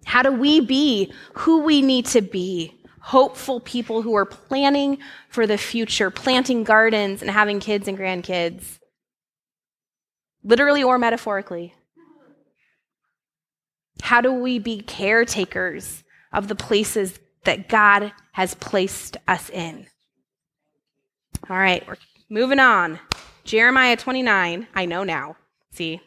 How 0.04 0.23
do 0.23 0.33
we 0.33 0.61
be 0.61 1.12
who 1.35 1.62
we 1.62 1.83
need 1.83 2.07
to 2.07 2.21
be 2.21 2.80
hopeful 3.00 3.61
people 3.61 4.02
who 4.02 4.14
are 4.14 4.26
planning 4.26 4.99
for 5.28 5.47
the 5.47 5.59
future, 5.59 6.11
planting 6.11 6.64
gardens 6.64 7.23
and 7.23 7.30
having 7.30 7.61
kids 7.61 7.88
and 7.88 7.99
grandkids, 7.99 8.78
literally 10.42 10.83
or 10.83 10.99
metaphorically? 10.99 11.75
How 14.02 14.21
do 14.21 14.33
we 14.33 14.59
be 14.59 14.80
caretakers 14.80 16.02
of 16.33 16.49
the 16.49 16.54
places 16.54 17.19
that 17.45 17.69
God 17.69 18.12
has 18.33 18.54
placed 18.54 19.16
us 19.28 19.50
in? 19.50 19.87
All 21.49 21.57
right, 21.57 21.87
we're 21.87 21.97
moving 22.28 22.59
on. 22.59 22.99
Jeremiah 23.45 23.97
29, 23.97 24.69
I 24.75 24.85
know 24.85 25.04
now. 25.04 25.37
See, 25.73 26.00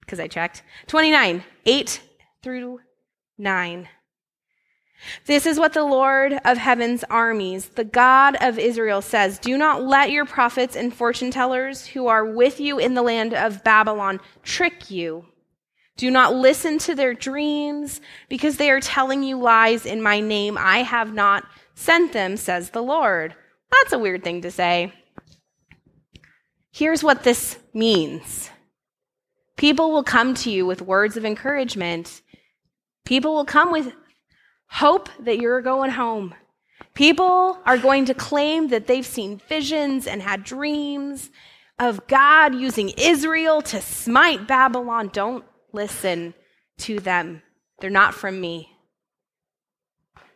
because 0.00 0.20
I 0.20 0.28
checked. 0.28 0.62
29, 0.86 1.44
8 1.66 2.02
through 2.42 2.80
9. 3.40 3.88
This 5.26 5.46
is 5.46 5.58
what 5.58 5.72
the 5.72 5.84
Lord 5.84 6.38
of 6.44 6.58
heaven's 6.58 7.04
armies, 7.04 7.70
the 7.70 7.84
God 7.84 8.36
of 8.40 8.58
Israel, 8.58 9.00
says 9.00 9.38
Do 9.38 9.56
not 9.56 9.82
let 9.82 10.10
your 10.10 10.26
prophets 10.26 10.76
and 10.76 10.94
fortune 10.94 11.30
tellers 11.30 11.86
who 11.86 12.06
are 12.06 12.24
with 12.24 12.60
you 12.60 12.78
in 12.78 12.94
the 12.94 13.02
land 13.02 13.32
of 13.32 13.64
Babylon 13.64 14.20
trick 14.42 14.90
you. 14.90 15.24
Do 15.96 16.10
not 16.10 16.34
listen 16.34 16.78
to 16.78 16.94
their 16.94 17.12
dreams, 17.12 18.00
because 18.28 18.56
they 18.56 18.70
are 18.70 18.80
telling 18.80 19.22
you 19.22 19.38
lies 19.38 19.84
in 19.84 20.02
my 20.02 20.20
name. 20.20 20.56
I 20.58 20.78
have 20.78 21.12
not 21.12 21.44
sent 21.74 22.12
them, 22.12 22.36
says 22.36 22.70
the 22.70 22.82
Lord. 22.82 23.34
That's 23.70 23.92
a 23.92 23.98
weird 23.98 24.24
thing 24.24 24.42
to 24.42 24.50
say. 24.50 24.92
Here's 26.72 27.02
what 27.02 27.22
this 27.22 27.58
means 27.74 28.50
people 29.56 29.92
will 29.92 30.04
come 30.04 30.32
to 30.34 30.50
you 30.50 30.64
with 30.64 30.80
words 30.80 31.16
of 31.18 31.24
encouragement. 31.26 32.22
People 33.04 33.34
will 33.34 33.44
come 33.44 33.72
with 33.72 33.92
hope 34.66 35.08
that 35.20 35.38
you're 35.38 35.62
going 35.62 35.90
home. 35.90 36.34
People 36.94 37.58
are 37.64 37.78
going 37.78 38.04
to 38.06 38.14
claim 38.14 38.68
that 38.68 38.86
they've 38.86 39.06
seen 39.06 39.40
visions 39.48 40.06
and 40.06 40.22
had 40.22 40.44
dreams 40.44 41.30
of 41.78 42.06
God 42.06 42.54
using 42.54 42.90
Israel 42.90 43.62
to 43.62 43.80
smite 43.80 44.46
Babylon. 44.46 45.10
Don't 45.12 45.44
listen 45.72 46.34
to 46.78 47.00
them. 47.00 47.42
They're 47.80 47.90
not 47.90 48.14
from 48.14 48.40
me. 48.40 48.68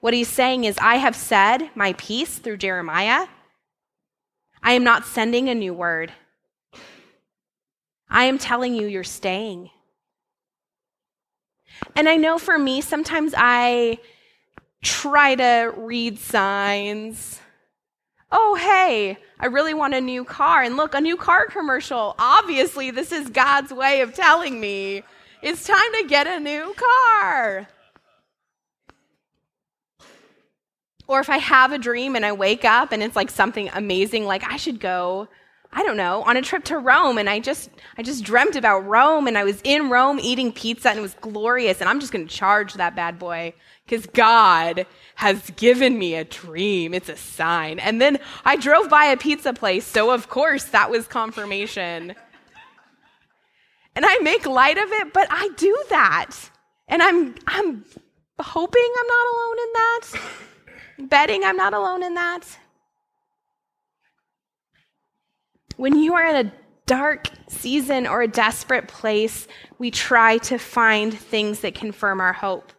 What 0.00 0.14
he's 0.14 0.28
saying 0.28 0.64
is, 0.64 0.76
I 0.80 0.97
have 0.97 1.16
said 1.16 1.71
my 1.75 1.94
piece 1.94 2.38
through 2.38 2.59
Jeremiah. 2.59 3.26
I 4.62 4.73
am 4.73 4.85
not 4.85 5.06
sending 5.06 5.49
a 5.49 5.54
new 5.54 5.75
word. 5.75 6.12
I 8.09 8.25
am 8.25 8.38
telling 8.38 8.75
you, 8.75 8.87
you're 8.87 9.04
staying. 9.04 9.71
And 11.97 12.09
I 12.09 12.17
know 12.17 12.38
for 12.38 12.59
me, 12.59 12.81
sometimes 12.81 13.35
I 13.37 13.99
try 14.83 15.35
to 15.35 15.73
read 15.76 16.19
signs. 16.19 17.41
oh, 18.37 18.57
hey, 18.57 19.17
I 19.38 19.47
really 19.47 19.75
want 19.75 19.95
a 19.95 20.00
new 20.00 20.25
car. 20.25 20.62
And 20.62 20.76
look, 20.76 20.95
a 20.95 21.00
new 21.00 21.17
car 21.17 21.47
commercial. 21.47 22.17
Obviously, 22.19 22.91
this 22.91 23.12
is 23.12 23.29
God's 23.31 23.73
way 23.73 24.00
of 24.00 24.12
telling 24.12 24.61
me 24.61 25.03
it's 25.41 25.67
time 25.67 25.93
to 26.00 26.07
get 26.09 26.26
a 26.26 26.41
new 26.41 26.75
car. 26.75 27.69
Or 31.07 31.21
if 31.21 31.29
I 31.29 31.37
have 31.37 31.73
a 31.73 31.79
dream 31.79 32.17
and 32.17 32.25
I 32.25 32.33
wake 32.33 32.64
up 32.64 32.91
and 32.93 33.03
it's 33.03 33.14
like 33.14 33.31
something 33.31 33.69
amazing, 33.75 34.25
like 34.25 34.43
I 34.43 34.57
should 34.57 34.81
go, 34.81 35.29
I 35.76 35.83
don't 35.83 35.97
know, 35.97 36.23
on 36.23 36.37
a 36.37 36.43
trip 36.43 36.62
to 36.64 36.78
Rome 36.78 37.19
and 37.19 37.28
I 37.28 37.40
just 37.40 37.69
I 37.99 38.02
just 38.02 38.23
dreamt 38.23 38.54
about 38.54 38.87
Rome 38.87 39.26
and 39.26 39.37
I 39.37 39.43
was 39.43 39.61
in 39.64 39.90
Rome 39.90 40.21
eating 40.21 40.52
pizza 40.52 40.88
and 40.88 41.00
it 41.00 41.02
was 41.02 41.14
glorious 41.14 41.81
and 41.81 41.90
I'm 41.90 41.99
just 41.99 42.12
going 42.12 42.26
to 42.26 42.33
charge 42.33 42.75
that 42.75 42.95
bad 42.95 43.19
boy 43.19 43.54
cuz 43.88 44.07
God 44.07 44.87
has 45.16 45.50
given 45.57 45.99
me 45.99 46.14
a 46.14 46.23
dream. 46.25 46.95
It's 46.95 47.09
a 47.09 47.16
sign. 47.16 47.81
And 47.81 48.00
then 48.00 48.19
I 48.45 48.54
drove 48.57 48.88
by 48.88 49.07
a 49.07 49.16
pizza 49.16 49.52
place, 49.52 49.85
so 49.85 50.12
of 50.12 50.28
course 50.28 50.64
that 50.66 50.90
was 50.90 51.09
confirmation. 51.09 52.14
And 53.97 54.04
I 54.07 54.19
make 54.19 54.47
light 54.47 54.78
of 54.78 54.90
it, 54.93 55.12
but 55.12 55.26
I 55.31 55.50
do 55.57 55.85
that. 55.90 56.31
And 56.87 57.02
I'm 57.02 57.35
I'm 57.49 57.85
hoping 58.38 58.93
I'm 59.00 59.07
not 59.07 59.26
alone 59.35 59.59
in 59.59 59.73
that. 59.73 60.02
Betting 61.11 61.45
I'm 61.45 61.57
not 61.57 61.75
alone 61.75 62.04
in 62.04 62.14
that. 62.14 62.45
When 65.76 65.99
you 65.99 66.14
are 66.14 66.26
in 66.26 66.47
a 66.47 66.52
dark 66.87 67.28
season 67.49 68.07
or 68.07 68.23
a 68.23 68.28
desperate 68.28 68.88
place, 68.88 69.49
we 69.78 69.90
try 69.90 70.38
to 70.38 70.59
find 70.59 71.16
things 71.16 71.61
that 71.61 71.75
confirm 71.75 72.21
our 72.21 72.33
hope. 72.33 72.73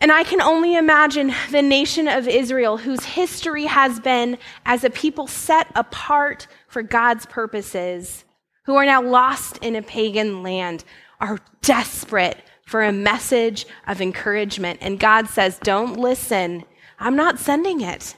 And 0.00 0.12
I 0.12 0.22
can 0.22 0.40
only 0.40 0.76
imagine 0.76 1.34
the 1.50 1.62
nation 1.62 2.06
of 2.06 2.28
Israel, 2.28 2.76
whose 2.76 3.04
history 3.04 3.64
has 3.64 3.98
been 3.98 4.38
as 4.64 4.84
a 4.84 4.90
people 4.90 5.26
set 5.26 5.68
apart 5.74 6.46
for 6.68 6.82
God's 6.82 7.26
purposes, 7.26 8.24
who 8.64 8.76
are 8.76 8.84
now 8.84 9.02
lost 9.02 9.58
in 9.58 9.74
a 9.74 9.82
pagan 9.82 10.42
land, 10.42 10.84
are 11.20 11.38
desperate 11.62 12.38
for 12.64 12.82
a 12.82 12.92
message 12.92 13.66
of 13.88 14.00
encouragement. 14.00 14.78
And 14.82 15.00
God 15.00 15.26
says, 15.26 15.58
Don't 15.58 15.98
listen. 15.98 16.64
I'm 17.00 17.16
not 17.16 17.40
sending 17.40 17.80
it. 17.80 18.14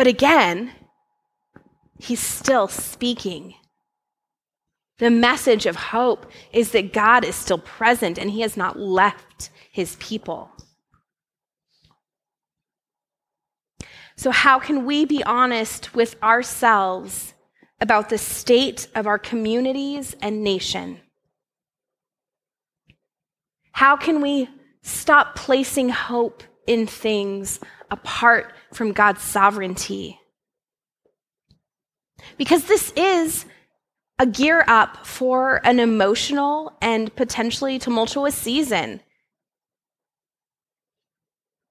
But 0.00 0.06
again, 0.06 0.72
He's 1.98 2.20
still 2.20 2.68
speaking. 2.68 3.52
The 4.96 5.10
message 5.10 5.66
of 5.66 5.76
hope 5.76 6.24
is 6.54 6.70
that 6.70 6.94
God 6.94 7.22
is 7.22 7.34
still 7.34 7.58
present 7.58 8.16
and 8.16 8.30
he 8.30 8.40
has 8.40 8.56
not 8.56 8.78
left 8.78 9.50
his 9.70 9.96
people. 9.96 10.52
So, 14.16 14.30
how 14.30 14.58
can 14.58 14.86
we 14.86 15.04
be 15.04 15.22
honest 15.24 15.94
with 15.94 16.16
ourselves 16.22 17.34
about 17.78 18.08
the 18.08 18.16
state 18.16 18.88
of 18.94 19.06
our 19.06 19.18
communities 19.18 20.16
and 20.22 20.42
nation? 20.42 20.98
How 23.72 23.98
can 23.98 24.22
we 24.22 24.48
stop 24.80 25.34
placing 25.34 25.90
hope 25.90 26.42
in 26.66 26.86
things 26.86 27.60
apart 27.90 28.54
from 28.72 28.92
God's 28.92 29.22
sovereignty? 29.22 30.18
Because 32.36 32.64
this 32.64 32.92
is 32.92 33.46
a 34.18 34.26
gear 34.26 34.64
up 34.68 35.06
for 35.06 35.60
an 35.64 35.80
emotional 35.80 36.76
and 36.82 37.14
potentially 37.16 37.78
tumultuous 37.78 38.34
season. 38.34 39.00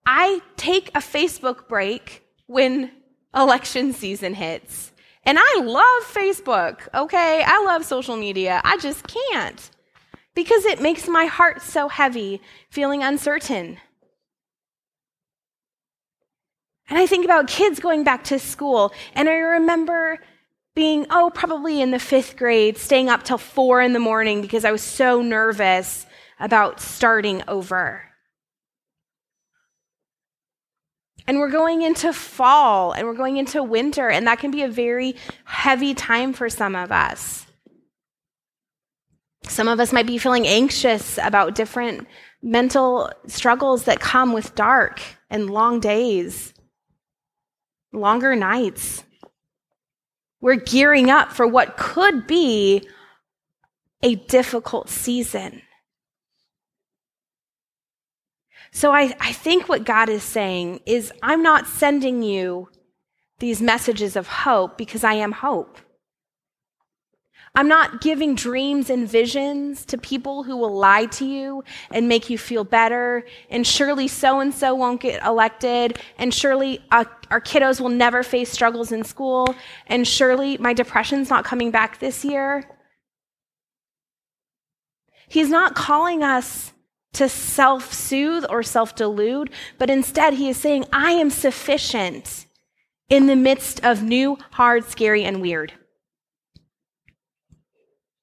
I 0.06 0.42
take 0.58 0.90
a 0.90 1.00
Facebook 1.00 1.68
break 1.68 2.24
when 2.48 2.92
election 3.36 3.94
season 3.94 4.34
hits. 4.34 4.92
And 5.24 5.38
I 5.40 5.62
love 5.62 6.04
Facebook, 6.12 6.88
okay? 6.96 7.44
I 7.46 7.64
love 7.64 7.86
social 7.86 8.16
media. 8.16 8.62
I 8.64 8.78
just 8.78 9.06
can't 9.08 9.70
because 10.34 10.66
it 10.66 10.82
makes 10.82 11.08
my 11.08 11.26
heart 11.26 11.62
so 11.62 11.90
heavy, 11.90 12.42
feeling 12.70 13.04
uncertain. 13.04 13.78
And 16.90 16.98
I 16.98 17.06
think 17.06 17.24
about 17.24 17.48
kids 17.48 17.80
going 17.80 18.04
back 18.04 18.24
to 18.26 18.40
school, 18.40 18.94
and 19.14 19.30
I 19.30 19.34
remember 19.34 20.20
being, 20.76 21.06
oh, 21.10 21.32
probably 21.34 21.82
in 21.82 21.92
the 21.92 22.00
fifth 22.00 22.36
grade, 22.36 22.78
staying 22.78 23.10
up 23.10 23.24
till 23.24 23.38
four 23.38 23.82
in 23.82 23.94
the 23.94 24.00
morning 24.00 24.42
because 24.42 24.66
I 24.66 24.72
was 24.72 24.82
so 24.82 25.22
nervous 25.22 26.06
about 26.40 26.80
starting 26.80 27.44
over. 27.48 28.04
And 31.28 31.38
we're 31.38 31.52
going 31.52 31.84
into 31.84 32.12
fall 32.12 32.94
and 32.94 33.06
we're 33.06 33.14
going 33.14 33.38
into 33.38 33.62
winter, 33.62 34.10
and 34.10 34.26
that 34.26 34.40
can 34.40 34.50
be 34.50 34.64
a 34.64 34.68
very 34.68 35.16
heavy 35.46 35.94
time 35.94 36.34
for 36.34 36.50
some 36.50 36.76
of 36.76 36.92
us. 36.92 37.46
Some 39.44 39.68
of 39.68 39.80
us 39.80 39.94
might 39.94 40.08
be 40.08 40.18
feeling 40.18 40.48
anxious 40.48 41.20
about 41.22 41.56
different 41.56 42.08
mental 42.42 43.12
struggles 43.28 43.84
that 43.84 44.00
come 44.00 44.34
with 44.34 44.56
dark 44.56 45.02
and 45.30 45.50
long 45.50 45.80
days, 45.80 46.54
longer 47.92 48.36
nights. 48.36 49.04
We're 50.42 50.56
gearing 50.56 51.10
up 51.10 51.32
for 51.32 51.46
what 51.46 51.78
could 51.78 52.28
be 52.28 52.88
a 54.02 54.16
difficult 54.16 54.90
season. 54.90 55.62
So 58.72 58.92
I, 58.92 59.14
I 59.20 59.34
think 59.34 59.68
what 59.68 59.84
God 59.84 60.10
is 60.10 60.24
saying 60.24 60.82
is, 60.86 61.12
I'm 61.24 61.42
not 61.42 61.68
sending 61.68 62.22
you 62.22 62.70
these 63.40 63.62
messages 63.62 64.16
of 64.16 64.28
hope 64.28 64.78
because 64.78 65.04
I 65.04 65.14
am 65.14 65.32
hope. 65.32 65.80
I'm 67.56 67.68
not 67.68 68.02
giving 68.02 68.36
dreams 68.36 68.90
and 68.90 69.10
visions 69.10 69.86
to 69.86 69.98
people 69.98 70.44
who 70.44 70.56
will 70.56 70.76
lie 70.76 71.06
to 71.06 71.26
you 71.26 71.64
and 71.92 72.08
make 72.08 72.30
you 72.30 72.38
feel 72.38 72.64
better. 72.64 73.26
And 73.50 73.66
surely 73.66 74.08
so 74.08 74.40
and 74.40 74.54
so 74.54 74.76
won't 74.76 75.02
get 75.02 75.24
elected. 75.24 76.00
And 76.18 76.34
surely 76.34 76.82
uh, 76.92 77.06
our 77.32 77.42
kiddos 77.42 77.82
will 77.82 77.90
never 77.90 78.24
face 78.24 78.52
struggles 78.52 78.92
in 78.92 79.04
school. 79.04 79.56
And 79.88 80.08
surely 80.08 80.58
my 80.58 80.74
depression's 80.74 81.30
not 81.30 81.44
coming 81.44 81.72
back 81.72 82.00
this 82.00 82.24
year. 82.24 82.64
He's 85.28 85.50
not 85.50 85.76
calling 85.76 86.24
us 86.24 86.74
to 87.14 87.30
self 87.30 87.94
soothe 87.94 88.46
or 88.50 88.64
self 88.64 88.96
delude, 88.96 89.52
but 89.78 89.90
instead 89.90 90.36
he 90.36 90.50
is 90.50 90.58
saying, 90.58 90.86
I 90.94 91.12
am 91.12 91.30
sufficient 91.30 92.46
in 93.10 93.26
the 93.26 93.36
midst 93.36 93.84
of 93.84 94.04
new, 94.04 94.38
hard, 94.52 94.86
scary, 94.86 95.24
and 95.24 95.42
weird. 95.42 95.74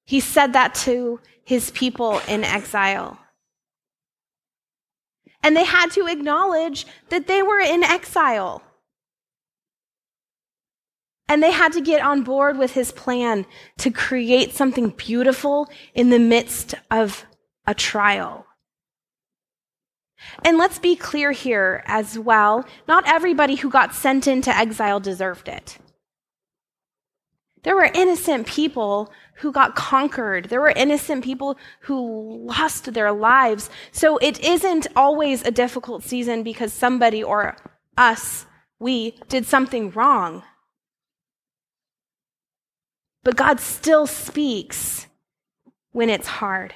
He 0.07 0.21
said 0.21 0.53
that 0.53 0.73
to 0.85 1.19
his 1.43 1.69
people 1.71 2.21
in 2.29 2.45
exile. 2.45 3.19
And 5.43 5.55
they 5.55 5.65
had 5.65 5.91
to 5.91 6.07
acknowledge 6.07 6.87
that 7.09 7.27
they 7.27 7.43
were 7.43 7.59
in 7.59 7.83
exile. 7.83 8.63
And 11.27 11.43
they 11.43 11.51
had 11.51 11.73
to 11.73 11.81
get 11.81 12.01
on 12.01 12.23
board 12.23 12.57
with 12.57 12.71
his 12.71 12.93
plan 12.93 13.45
to 13.79 13.91
create 13.91 14.55
something 14.55 14.91
beautiful 14.91 15.67
in 15.93 16.09
the 16.09 16.19
midst 16.19 16.73
of 16.89 17.25
a 17.65 17.75
trial. 17.75 18.45
And 20.45 20.57
let's 20.57 20.79
be 20.79 20.95
clear 20.95 21.33
here 21.33 21.83
as 21.85 22.17
well 22.17 22.65
not 22.87 23.03
everybody 23.05 23.55
who 23.55 23.69
got 23.69 23.93
sent 23.93 24.25
into 24.25 24.55
exile 24.55 25.01
deserved 25.01 25.49
it. 25.49 25.77
There 27.67 27.75
were 27.75 27.91
innocent 27.93 28.47
people 28.47 29.11
who 29.39 29.51
got 29.51 29.75
conquered. 29.75 30.45
There 30.45 30.61
were 30.61 30.69
innocent 30.69 31.21
people 31.21 31.57
who 31.81 32.45
lost 32.45 32.93
their 32.93 33.11
lives. 33.11 33.69
So 33.91 34.15
it 34.19 34.39
isn't 34.39 34.87
always 34.95 35.43
a 35.43 35.51
difficult 35.51 36.05
season 36.05 36.43
because 36.43 36.71
somebody 36.71 37.21
or 37.21 37.57
us, 37.97 38.45
we, 38.79 39.17
did 39.27 39.45
something 39.45 39.91
wrong. 39.91 40.43
But 43.25 43.35
God 43.35 43.59
still 43.59 44.07
speaks 44.07 45.07
when 45.91 46.09
it's 46.09 46.27
hard. 46.39 46.73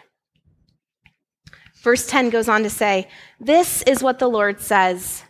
Verse 1.82 2.06
10 2.06 2.32
goes 2.32 2.50
on 2.50 2.64
to 2.64 2.70
say, 2.70 3.08
This 3.40 3.82
is 3.84 4.04
what 4.04 4.20
the 4.20 4.28
Lord 4.28 4.60
says 4.60 5.24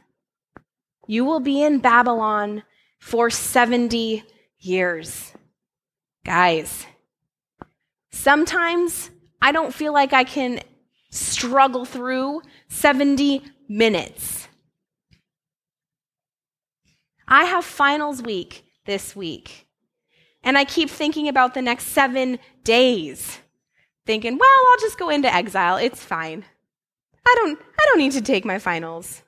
You 1.06 1.24
will 1.24 1.40
be 1.40 1.62
in 1.62 1.78
Babylon 1.78 2.64
for 2.98 3.30
70 3.30 4.24
years. 4.58 5.31
Guys, 6.24 6.86
Sometimes 8.12 9.10
I 9.42 9.52
don't 9.52 9.74
feel 9.74 9.94
like 9.94 10.14
I 10.14 10.24
can 10.24 10.60
struggle 11.10 11.86
through 11.86 12.42
70 12.68 13.42
minutes. 13.68 14.48
I 17.28 17.46
have 17.46 17.64
finals 17.64 18.22
week 18.22 18.66
this 18.86 19.16
week, 19.16 19.68
and 20.44 20.58
I 20.58 20.66
keep 20.66 20.90
thinking 20.90 21.30
about 21.30 21.54
the 21.54 21.62
next 21.62 21.88
seven 21.88 22.40
days, 22.64 23.40
thinking, 24.06 24.38
well, 24.38 24.66
I'll 24.72 24.80
just 24.80 25.00
go 25.00 25.10
into 25.10 25.34
exile. 25.34 25.78
It's 25.78 26.04
fine. 26.04 26.44
I 27.26 27.36
don't, 27.38 27.58
I 27.80 27.86
don't 27.86 28.00
need 28.00 28.12
to 28.14 28.22
take 28.22 28.44
my 28.44 28.60
finals. 28.60 29.22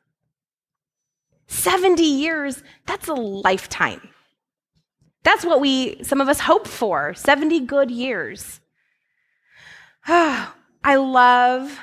70 1.47 2.03
years, 2.03 2.61
that's 2.85 3.07
a 3.07 3.13
lifetime. 3.13 4.09
That's 5.23 5.45
what 5.45 5.61
we, 5.61 6.03
some 6.03 6.19
of 6.19 6.27
us, 6.27 6.41
hope 6.41 6.67
for 6.67 7.13
70 7.13 7.61
good 7.61 7.89
years. 7.89 8.59
I 10.07 10.95
love 10.95 11.79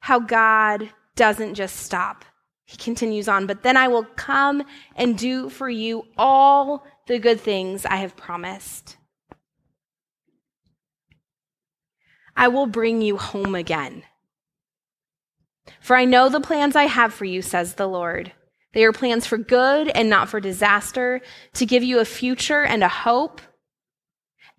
how 0.00 0.18
God 0.18 0.90
doesn't 1.16 1.54
just 1.54 1.76
stop. 1.76 2.24
He 2.64 2.78
continues 2.78 3.28
on, 3.28 3.46
but 3.46 3.62
then 3.62 3.76
I 3.76 3.88
will 3.88 4.04
come 4.04 4.62
and 4.96 5.18
do 5.18 5.50
for 5.50 5.68
you 5.68 6.06
all 6.16 6.86
the 7.06 7.18
good 7.18 7.40
things 7.40 7.84
I 7.84 7.96
have 7.96 8.16
promised. 8.16 8.96
I 12.36 12.48
will 12.48 12.66
bring 12.66 13.02
you 13.02 13.16
home 13.16 13.54
again. 13.54 14.04
For 15.80 15.96
I 15.96 16.04
know 16.04 16.28
the 16.28 16.40
plans 16.40 16.74
I 16.74 16.84
have 16.84 17.12
for 17.12 17.26
you, 17.26 17.42
says 17.42 17.74
the 17.74 17.86
Lord. 17.86 18.32
They 18.74 18.84
are 18.84 18.92
plans 18.92 19.26
for 19.26 19.38
good 19.38 19.88
and 19.88 20.10
not 20.10 20.28
for 20.28 20.40
disaster, 20.40 21.22
to 21.54 21.64
give 21.64 21.82
you 21.82 22.00
a 22.00 22.04
future 22.04 22.62
and 22.62 22.84
a 22.84 22.88
hope. 22.88 23.40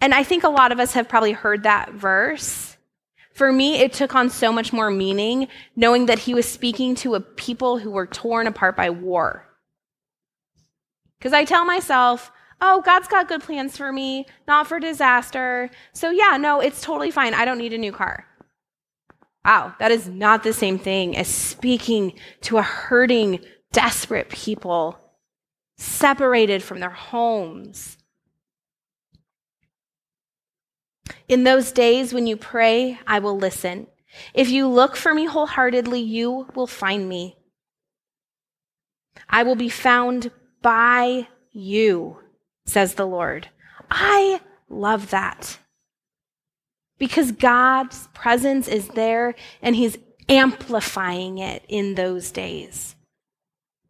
And 0.01 0.13
I 0.13 0.23
think 0.23 0.43
a 0.43 0.49
lot 0.49 0.71
of 0.71 0.79
us 0.79 0.93
have 0.93 1.07
probably 1.07 1.33
heard 1.33 1.63
that 1.63 1.93
verse. 1.93 2.77
For 3.33 3.51
me, 3.51 3.81
it 3.81 3.91
took 3.91 4.15
on 4.15 4.29
so 4.29 4.51
much 4.51 4.71
more 4.71 4.89
meaning 4.89 5.49
knowing 5.75 6.05
that 6.05 6.19
he 6.19 6.33
was 6.33 6.47
speaking 6.47 6.95
to 6.95 7.15
a 7.15 7.19
people 7.19 7.77
who 7.77 7.91
were 7.91 8.07
torn 8.07 8.47
apart 8.47 8.77
by 8.77 8.89
war. 8.89 9.45
Because 11.19 11.33
I 11.33 11.43
tell 11.43 11.65
myself, 11.65 12.31
oh, 12.61 12.81
God's 12.81 13.09
got 13.09 13.27
good 13.27 13.41
plans 13.41 13.75
for 13.75 13.91
me, 13.91 14.25
not 14.47 14.67
for 14.67 14.79
disaster. 14.79 15.69
So 15.91 16.09
yeah, 16.09 16.37
no, 16.37 16.61
it's 16.61 16.81
totally 16.81 17.11
fine. 17.11 17.33
I 17.33 17.43
don't 17.43 17.57
need 17.57 17.73
a 17.73 17.77
new 17.77 17.91
car. 17.91 18.25
Wow, 19.43 19.75
that 19.79 19.91
is 19.91 20.07
not 20.07 20.43
the 20.43 20.53
same 20.53 20.79
thing 20.79 21.15
as 21.15 21.27
speaking 21.27 22.13
to 22.41 22.57
a 22.57 22.63
hurting, 22.63 23.39
desperate 23.75 24.29
people 24.29 24.97
separated 25.77 26.63
from 26.63 26.79
their 26.79 26.89
homes. 26.89 27.97
In 31.27 31.43
those 31.43 31.73
days 31.73 32.13
when 32.13 32.25
you 32.25 32.37
pray, 32.37 32.97
I 33.05 33.19
will 33.19 33.37
listen. 33.37 33.87
If 34.33 34.49
you 34.49 34.69
look 34.69 34.95
for 34.95 35.13
me 35.13 35.25
wholeheartedly, 35.25 35.99
you 35.99 36.47
will 36.55 36.67
find 36.67 37.09
me. 37.09 37.35
I 39.29 39.43
will 39.43 39.57
be 39.57 39.67
found 39.67 40.31
by 40.61 41.27
you, 41.51 42.19
says 42.65 42.93
the 42.93 43.05
Lord. 43.05 43.49
I 43.91 44.39
love 44.69 45.09
that. 45.09 45.59
Because 46.97 47.33
God's 47.33 48.07
presence 48.13 48.69
is 48.69 48.87
there 48.87 49.35
and 49.61 49.75
He's 49.75 49.97
amplifying 50.29 51.39
it 51.39 51.65
in 51.67 51.95
those 51.95 52.31
days. 52.31 52.94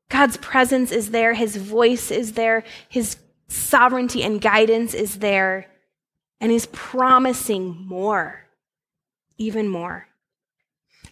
God's 0.09 0.37
presence 0.37 0.91
is 0.91 1.11
there, 1.11 1.33
His 1.33 1.55
voice 1.55 2.11
is 2.11 2.33
there, 2.33 2.63
His 2.89 3.17
sovereignty 3.47 4.23
and 4.23 4.41
guidance 4.41 4.93
is 4.93 5.19
there, 5.19 5.67
and 6.39 6.51
He's 6.51 6.67
promising 6.67 7.75
more, 7.87 8.47
even 9.37 9.67
more. 9.67 10.07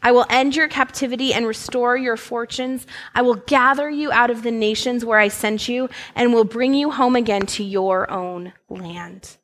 I 0.01 0.11
will 0.11 0.25
end 0.29 0.55
your 0.55 0.67
captivity 0.67 1.33
and 1.33 1.47
restore 1.47 1.95
your 1.95 2.17
fortunes. 2.17 2.85
I 3.15 3.21
will 3.21 3.35
gather 3.35 3.89
you 3.89 4.11
out 4.11 4.29
of 4.29 4.43
the 4.43 4.51
nations 4.51 5.05
where 5.05 5.17
I 5.17 5.29
sent 5.29 5.69
you 5.69 5.89
and 6.13 6.33
will 6.33 6.43
bring 6.43 6.73
you 6.73 6.91
home 6.91 7.15
again 7.15 7.45
to 7.47 7.63
your 7.63 8.11
own 8.11 8.51
land. 8.67 9.37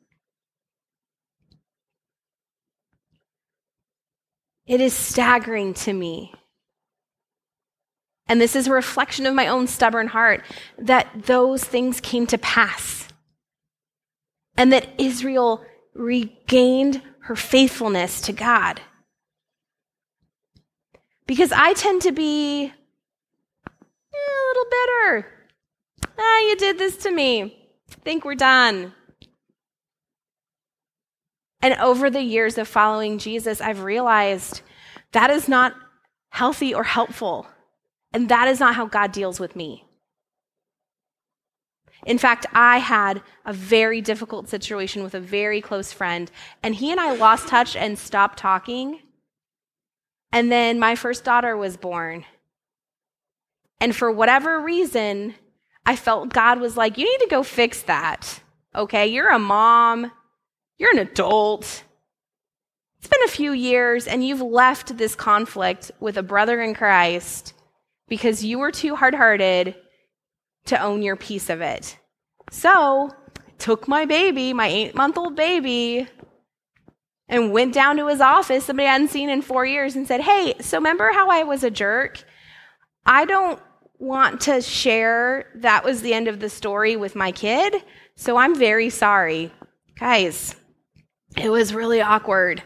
It 4.66 4.82
is 4.82 4.92
staggering 4.92 5.74
to 5.74 5.92
me 5.92 6.32
and 8.30 8.40
this 8.40 8.54
is 8.54 8.68
a 8.68 8.72
reflection 8.72 9.26
of 9.26 9.34
my 9.34 9.48
own 9.48 9.66
stubborn 9.66 10.06
heart, 10.06 10.44
that 10.78 11.08
those 11.26 11.64
things 11.64 12.00
came 12.00 12.28
to 12.28 12.38
pass. 12.38 13.08
And 14.56 14.72
that 14.72 14.86
Israel 14.98 15.64
regained 15.94 17.02
her 17.22 17.34
faithfulness 17.34 18.20
to 18.20 18.32
God. 18.32 18.82
Because 21.26 21.50
I 21.50 21.72
tend 21.72 22.02
to 22.02 22.12
be 22.12 22.66
eh, 22.66 22.70
a 23.66 24.46
little 24.48 24.70
bitter. 24.70 25.26
Ah, 26.16 26.38
you 26.42 26.54
did 26.54 26.78
this 26.78 26.98
to 26.98 27.10
me. 27.10 27.68
Think 28.04 28.24
we're 28.24 28.36
done. 28.36 28.94
And 31.62 31.74
over 31.80 32.10
the 32.10 32.22
years 32.22 32.58
of 32.58 32.68
following 32.68 33.18
Jesus, 33.18 33.60
I've 33.60 33.82
realized 33.82 34.60
that 35.10 35.30
is 35.30 35.48
not 35.48 35.74
healthy 36.28 36.72
or 36.72 36.84
helpful. 36.84 37.48
And 38.12 38.28
that 38.28 38.48
is 38.48 38.60
not 38.60 38.74
how 38.74 38.86
God 38.86 39.12
deals 39.12 39.38
with 39.38 39.54
me. 39.54 39.84
In 42.06 42.18
fact, 42.18 42.46
I 42.54 42.78
had 42.78 43.22
a 43.44 43.52
very 43.52 44.00
difficult 44.00 44.48
situation 44.48 45.02
with 45.02 45.14
a 45.14 45.20
very 45.20 45.60
close 45.60 45.92
friend, 45.92 46.30
and 46.62 46.74
he 46.74 46.90
and 46.90 46.98
I 46.98 47.14
lost 47.14 47.48
touch 47.48 47.76
and 47.76 47.98
stopped 47.98 48.38
talking. 48.38 49.00
And 50.32 50.50
then 50.50 50.78
my 50.78 50.94
first 50.94 51.24
daughter 51.24 51.56
was 51.56 51.76
born. 51.76 52.24
And 53.80 53.94
for 53.94 54.10
whatever 54.10 54.60
reason, 54.60 55.34
I 55.84 55.96
felt 55.96 56.32
God 56.32 56.60
was 56.60 56.76
like, 56.76 56.96
You 56.96 57.04
need 57.04 57.24
to 57.24 57.30
go 57.30 57.42
fix 57.42 57.82
that. 57.82 58.40
Okay, 58.74 59.08
you're 59.08 59.30
a 59.30 59.38
mom, 59.38 60.10
you're 60.78 60.92
an 60.92 60.98
adult. 60.98 61.84
It's 62.98 63.08
been 63.08 63.24
a 63.24 63.28
few 63.28 63.52
years, 63.52 64.06
and 64.06 64.26
you've 64.26 64.42
left 64.42 64.96
this 64.96 65.14
conflict 65.14 65.90
with 66.00 66.16
a 66.16 66.22
brother 66.22 66.62
in 66.62 66.74
Christ 66.74 67.54
because 68.10 68.44
you 68.44 68.58
were 68.58 68.70
too 68.70 68.94
hard 68.94 69.14
hearted 69.14 69.74
to 70.66 70.78
own 70.82 71.00
your 71.00 71.16
piece 71.16 71.48
of 71.48 71.62
it. 71.62 71.96
So, 72.50 73.10
took 73.58 73.88
my 73.88 74.04
baby, 74.04 74.52
my 74.52 74.66
eight 74.66 74.94
month 74.94 75.16
old 75.16 75.36
baby, 75.36 76.06
and 77.28 77.52
went 77.52 77.72
down 77.72 77.96
to 77.96 78.08
his 78.08 78.20
office, 78.20 78.64
somebody 78.64 78.88
I 78.88 78.92
hadn't 78.92 79.08
seen 79.08 79.30
in 79.30 79.40
four 79.40 79.64
years, 79.64 79.96
and 79.96 80.06
said, 80.06 80.20
Hey, 80.20 80.54
so 80.60 80.76
remember 80.76 81.10
how 81.12 81.30
I 81.30 81.44
was 81.44 81.64
a 81.64 81.70
jerk? 81.70 82.22
I 83.06 83.24
don't 83.24 83.60
want 83.98 84.40
to 84.42 84.60
share 84.60 85.46
that 85.56 85.84
was 85.84 86.02
the 86.02 86.12
end 86.12 86.26
of 86.26 86.40
the 86.40 86.50
story 86.50 86.96
with 86.96 87.14
my 87.14 87.30
kid, 87.32 87.82
so 88.16 88.36
I'm 88.36 88.58
very 88.58 88.90
sorry. 88.90 89.52
Guys, 89.98 90.56
it 91.36 91.50
was 91.50 91.74
really 91.74 92.00
awkward 92.00 92.62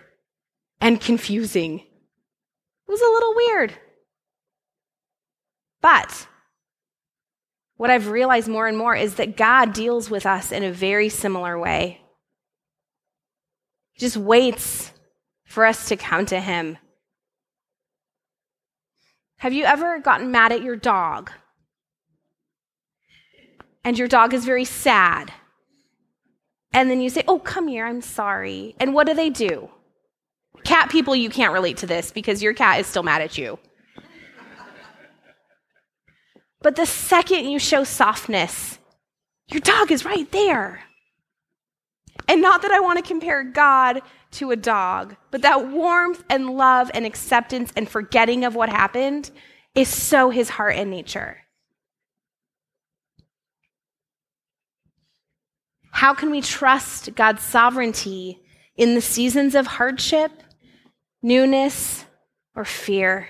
and 0.80 1.00
confusing. 1.00 1.80
It 1.80 2.90
was 2.90 3.00
a 3.00 3.12
little 3.12 3.34
weird. 3.34 3.74
But 5.84 6.28
what 7.76 7.90
I've 7.90 8.08
realized 8.08 8.48
more 8.48 8.66
and 8.66 8.78
more 8.78 8.96
is 8.96 9.16
that 9.16 9.36
God 9.36 9.74
deals 9.74 10.08
with 10.08 10.24
us 10.24 10.50
in 10.50 10.64
a 10.64 10.72
very 10.72 11.10
similar 11.10 11.58
way. 11.58 12.00
He 13.92 14.00
just 14.00 14.16
waits 14.16 14.92
for 15.44 15.66
us 15.66 15.88
to 15.90 15.96
come 15.98 16.24
to 16.24 16.40
Him. 16.40 16.78
Have 19.40 19.52
you 19.52 19.66
ever 19.66 19.98
gotten 19.98 20.30
mad 20.30 20.52
at 20.52 20.62
your 20.62 20.74
dog? 20.74 21.30
And 23.84 23.98
your 23.98 24.08
dog 24.08 24.32
is 24.32 24.46
very 24.46 24.64
sad. 24.64 25.34
And 26.72 26.88
then 26.88 27.02
you 27.02 27.10
say, 27.10 27.24
Oh, 27.28 27.38
come 27.38 27.68
here, 27.68 27.84
I'm 27.84 28.00
sorry. 28.00 28.74
And 28.80 28.94
what 28.94 29.06
do 29.06 29.12
they 29.12 29.28
do? 29.28 29.68
Cat 30.64 30.88
people, 30.88 31.14
you 31.14 31.28
can't 31.28 31.52
relate 31.52 31.76
to 31.76 31.86
this 31.86 32.10
because 32.10 32.42
your 32.42 32.54
cat 32.54 32.80
is 32.80 32.86
still 32.86 33.02
mad 33.02 33.20
at 33.20 33.36
you. 33.36 33.58
But 36.64 36.76
the 36.76 36.86
second 36.86 37.50
you 37.50 37.58
show 37.58 37.84
softness, 37.84 38.78
your 39.48 39.60
dog 39.60 39.92
is 39.92 40.06
right 40.06 40.28
there. 40.32 40.80
And 42.26 42.40
not 42.40 42.62
that 42.62 42.70
I 42.70 42.80
want 42.80 42.98
to 42.98 43.06
compare 43.06 43.44
God 43.44 44.00
to 44.32 44.50
a 44.50 44.56
dog, 44.56 45.14
but 45.30 45.42
that 45.42 45.68
warmth 45.68 46.24
and 46.30 46.56
love 46.56 46.90
and 46.94 47.04
acceptance 47.04 47.70
and 47.76 47.86
forgetting 47.86 48.46
of 48.46 48.54
what 48.54 48.70
happened 48.70 49.30
is 49.74 49.88
so 49.88 50.30
his 50.30 50.48
heart 50.48 50.76
and 50.76 50.90
nature. 50.90 51.36
How 55.90 56.14
can 56.14 56.30
we 56.30 56.40
trust 56.40 57.14
God's 57.14 57.42
sovereignty 57.42 58.40
in 58.74 58.94
the 58.94 59.02
seasons 59.02 59.54
of 59.54 59.66
hardship, 59.66 60.32
newness, 61.22 62.06
or 62.56 62.64
fear? 62.64 63.28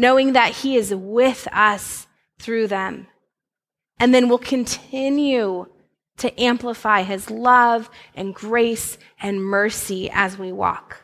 Knowing 0.00 0.32
that 0.32 0.52
He 0.52 0.76
is 0.76 0.94
with 0.94 1.46
us 1.52 2.06
through 2.38 2.66
them. 2.66 3.06
And 3.98 4.14
then 4.14 4.28
we'll 4.28 4.38
continue 4.38 5.66
to 6.16 6.40
amplify 6.40 7.02
His 7.02 7.30
love 7.30 7.90
and 8.14 8.34
grace 8.34 8.96
and 9.20 9.44
mercy 9.44 10.10
as 10.10 10.38
we 10.38 10.52
walk. 10.52 11.02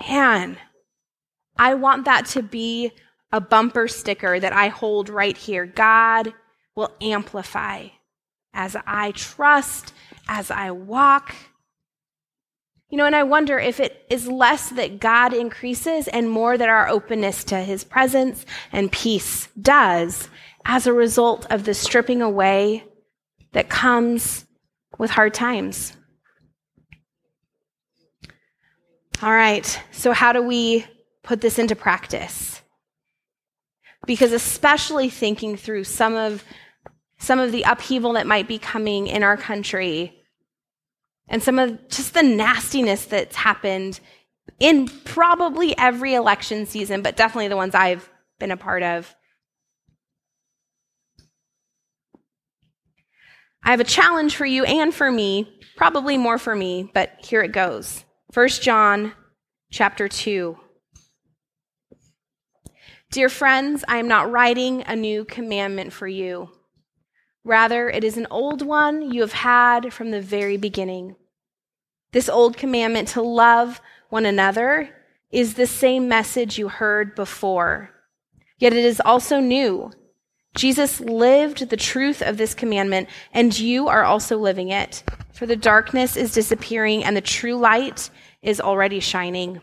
Man, 0.00 0.56
I 1.56 1.74
want 1.74 2.04
that 2.04 2.26
to 2.26 2.42
be 2.42 2.92
a 3.32 3.40
bumper 3.40 3.88
sticker 3.88 4.38
that 4.38 4.52
I 4.52 4.68
hold 4.68 5.08
right 5.08 5.36
here. 5.36 5.66
God 5.66 6.32
will 6.76 6.92
amplify 7.00 7.88
as 8.54 8.76
I 8.86 9.10
trust, 9.10 9.92
as 10.28 10.50
I 10.52 10.70
walk. 10.70 11.34
You 12.90 12.96
know, 12.96 13.04
and 13.04 13.14
I 13.14 13.22
wonder 13.22 13.58
if 13.58 13.80
it 13.80 14.06
is 14.08 14.26
less 14.26 14.70
that 14.70 14.98
God 14.98 15.34
increases 15.34 16.08
and 16.08 16.30
more 16.30 16.56
that 16.56 16.70
our 16.70 16.88
openness 16.88 17.44
to 17.44 17.58
his 17.58 17.84
presence 17.84 18.46
and 18.72 18.90
peace 18.90 19.48
does 19.60 20.30
as 20.64 20.86
a 20.86 20.92
result 20.92 21.46
of 21.50 21.64
the 21.64 21.74
stripping 21.74 22.22
away 22.22 22.84
that 23.52 23.68
comes 23.68 24.46
with 24.98 25.10
hard 25.10 25.34
times. 25.34 25.96
All 29.22 29.32
right, 29.32 29.80
so 29.90 30.12
how 30.12 30.32
do 30.32 30.42
we 30.42 30.86
put 31.22 31.40
this 31.40 31.58
into 31.58 31.76
practice? 31.76 32.62
Because 34.06 34.32
especially 34.32 35.10
thinking 35.10 35.56
through 35.56 35.84
some 35.84 36.14
of 36.14 36.42
some 37.20 37.40
of 37.40 37.50
the 37.50 37.64
upheaval 37.64 38.12
that 38.12 38.28
might 38.28 38.46
be 38.46 38.58
coming 38.58 39.08
in 39.08 39.24
our 39.24 39.36
country 39.36 40.17
and 41.28 41.42
some 41.42 41.58
of 41.58 41.88
just 41.88 42.14
the 42.14 42.22
nastiness 42.22 43.04
that's 43.06 43.36
happened 43.36 44.00
in 44.58 44.88
probably 45.04 45.76
every 45.78 46.14
election 46.14 46.66
season, 46.66 47.02
but 47.02 47.16
definitely 47.16 47.48
the 47.48 47.56
ones 47.56 47.74
I've 47.74 48.08
been 48.38 48.50
a 48.50 48.56
part 48.56 48.82
of. 48.82 49.14
I 53.62 53.70
have 53.70 53.80
a 53.80 53.84
challenge 53.84 54.36
for 54.36 54.46
you 54.46 54.64
and 54.64 54.94
for 54.94 55.10
me, 55.10 55.60
probably 55.76 56.16
more 56.16 56.38
for 56.38 56.54
me, 56.54 56.90
but 56.94 57.12
here 57.18 57.42
it 57.42 57.52
goes. 57.52 58.04
1 58.32 58.48
John 58.48 59.12
chapter 59.70 60.08
2. 60.08 60.58
Dear 63.10 63.28
friends, 63.28 63.84
I 63.88 63.98
am 63.98 64.08
not 64.08 64.30
writing 64.30 64.84
a 64.86 64.94
new 64.94 65.24
commandment 65.24 65.92
for 65.92 66.06
you. 66.06 66.50
Rather, 67.48 67.88
it 67.88 68.04
is 68.04 68.18
an 68.18 68.26
old 68.30 68.60
one 68.60 69.10
you 69.10 69.22
have 69.22 69.32
had 69.32 69.90
from 69.90 70.10
the 70.10 70.20
very 70.20 70.58
beginning. 70.58 71.16
This 72.12 72.28
old 72.28 72.58
commandment 72.58 73.08
to 73.08 73.22
love 73.22 73.80
one 74.10 74.26
another 74.26 74.90
is 75.30 75.54
the 75.54 75.66
same 75.66 76.06
message 76.08 76.58
you 76.58 76.68
heard 76.68 77.14
before. 77.14 77.88
Yet 78.58 78.74
it 78.74 78.84
is 78.84 79.00
also 79.02 79.40
new. 79.40 79.92
Jesus 80.56 81.00
lived 81.00 81.70
the 81.70 81.76
truth 81.78 82.20
of 82.20 82.36
this 82.36 82.52
commandment, 82.52 83.08
and 83.32 83.58
you 83.58 83.88
are 83.88 84.04
also 84.04 84.36
living 84.36 84.68
it. 84.68 85.02
For 85.32 85.46
the 85.46 85.56
darkness 85.56 86.18
is 86.18 86.34
disappearing, 86.34 87.02
and 87.02 87.16
the 87.16 87.22
true 87.22 87.56
light 87.56 88.10
is 88.42 88.60
already 88.60 89.00
shining. 89.00 89.62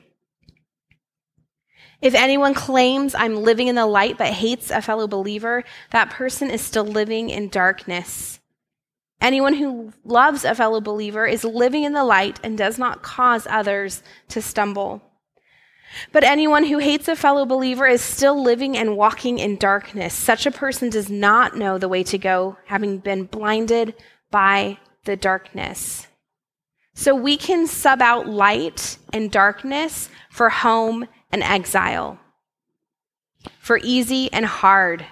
If 2.06 2.13
anyone 2.13 2.54
claims 2.54 3.15
I'm 3.15 3.38
living 3.38 3.68
in 3.68 3.74
the 3.74 3.88
light 3.88 4.20
but 4.20 4.28
hates 4.28 4.70
a 4.70 4.80
fellow 4.80 5.08
believer, 5.08 5.63
that 5.89 6.12
person 6.12 6.52
is 6.52 6.62
still 6.62 6.84
living 6.84 7.32
in 7.32 7.50
darkness. 7.50 8.39
Anyone 9.20 9.56
who 9.56 9.91
loves 10.04 10.46
a 10.46 10.54
fellow 10.54 10.82
believer 10.82 11.26
is 11.26 11.44
living 11.44 11.82
in 11.82 11.94
the 11.94 12.04
light 12.04 12.39
and 12.44 12.60
does 12.60 12.78
not 12.78 13.02
cause 13.02 13.48
others 13.50 14.04
to 14.28 14.39
stumble. 14.39 15.02
But 16.12 16.24
anyone 16.24 16.65
who 16.65 16.78
hates 16.78 17.08
a 17.08 17.15
fellow 17.15 17.44
believer 17.44 17.88
is 17.88 18.02
still 18.02 18.39
living 18.39 18.78
and 18.78 18.96
walking 18.96 19.39
in 19.39 19.58
darkness. 19.58 20.13
Such 20.13 20.46
a 20.46 20.52
person 20.52 20.91
does 20.91 21.10
not 21.10 21.58
know 21.58 21.80
the 21.80 21.89
way 21.89 22.04
to 22.04 22.20
go, 22.20 22.58
having 22.65 23.00
been 23.00 23.24
blinded 23.24 23.96
by 24.30 24.78
the 25.06 25.15
darkness. 25.15 26.06
So 26.94 27.15
we 27.15 27.36
can 27.36 27.65
sub 27.65 28.00
out 28.00 28.30
light 28.30 29.00
and 29.12 29.32
darkness 29.32 30.10
for 30.30 30.50
home 30.50 31.08
and 31.31 31.43
exile, 31.43 32.19
for 33.59 33.79
easy 33.83 34.31
and 34.31 34.45
hard. 34.45 35.05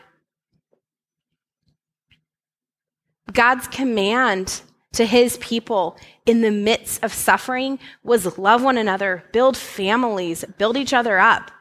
God's 3.32 3.68
command 3.68 4.62
to 4.94 5.06
his 5.06 5.38
people 5.38 5.98
in 6.26 6.42
the 6.42 6.52
midst 6.52 7.04
of 7.04 7.14
suffering 7.14 7.80
was 8.04 8.38
love 8.38 8.64
one 8.64 8.78
another, 8.78 9.24
build 9.32 9.58
families, 9.58 10.46
build 10.58 10.78
each 10.78 10.94
other 10.94 11.20
up, 11.20 11.52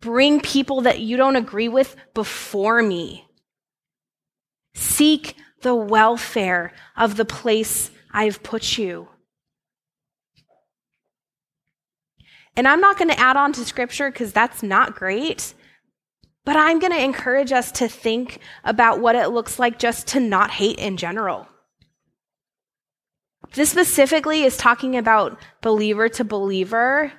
bring 0.00 0.40
people 0.40 0.80
that 0.82 1.00
you 1.00 1.16
don't 1.16 1.36
agree 1.36 1.68
with 1.68 1.96
before 2.14 2.82
me. 2.82 3.26
Seek 4.74 5.36
the 5.62 5.74
welfare 5.74 6.72
of 6.96 7.16
the 7.16 7.24
place 7.24 7.90
I've 8.12 8.42
put 8.42 8.78
you. 8.78 9.08
And 12.56 12.68
I'm 12.68 12.80
not 12.80 12.98
going 12.98 13.08
to 13.08 13.18
add 13.18 13.36
on 13.36 13.52
to 13.54 13.64
scripture 13.64 14.10
because 14.10 14.32
that's 14.32 14.62
not 14.62 14.94
great. 14.94 15.54
But 16.44 16.56
I'm 16.56 16.78
going 16.80 16.92
to 16.92 17.02
encourage 17.02 17.52
us 17.52 17.70
to 17.72 17.88
think 17.88 18.40
about 18.64 19.00
what 19.00 19.14
it 19.14 19.28
looks 19.28 19.58
like 19.58 19.78
just 19.78 20.08
to 20.08 20.20
not 20.20 20.50
hate 20.50 20.78
in 20.78 20.96
general. 20.96 21.46
This 23.54 23.70
specifically 23.70 24.42
is 24.44 24.56
talking 24.56 24.96
about 24.96 25.38
believer 25.60 26.08
to 26.10 26.24
believer. 26.24 27.12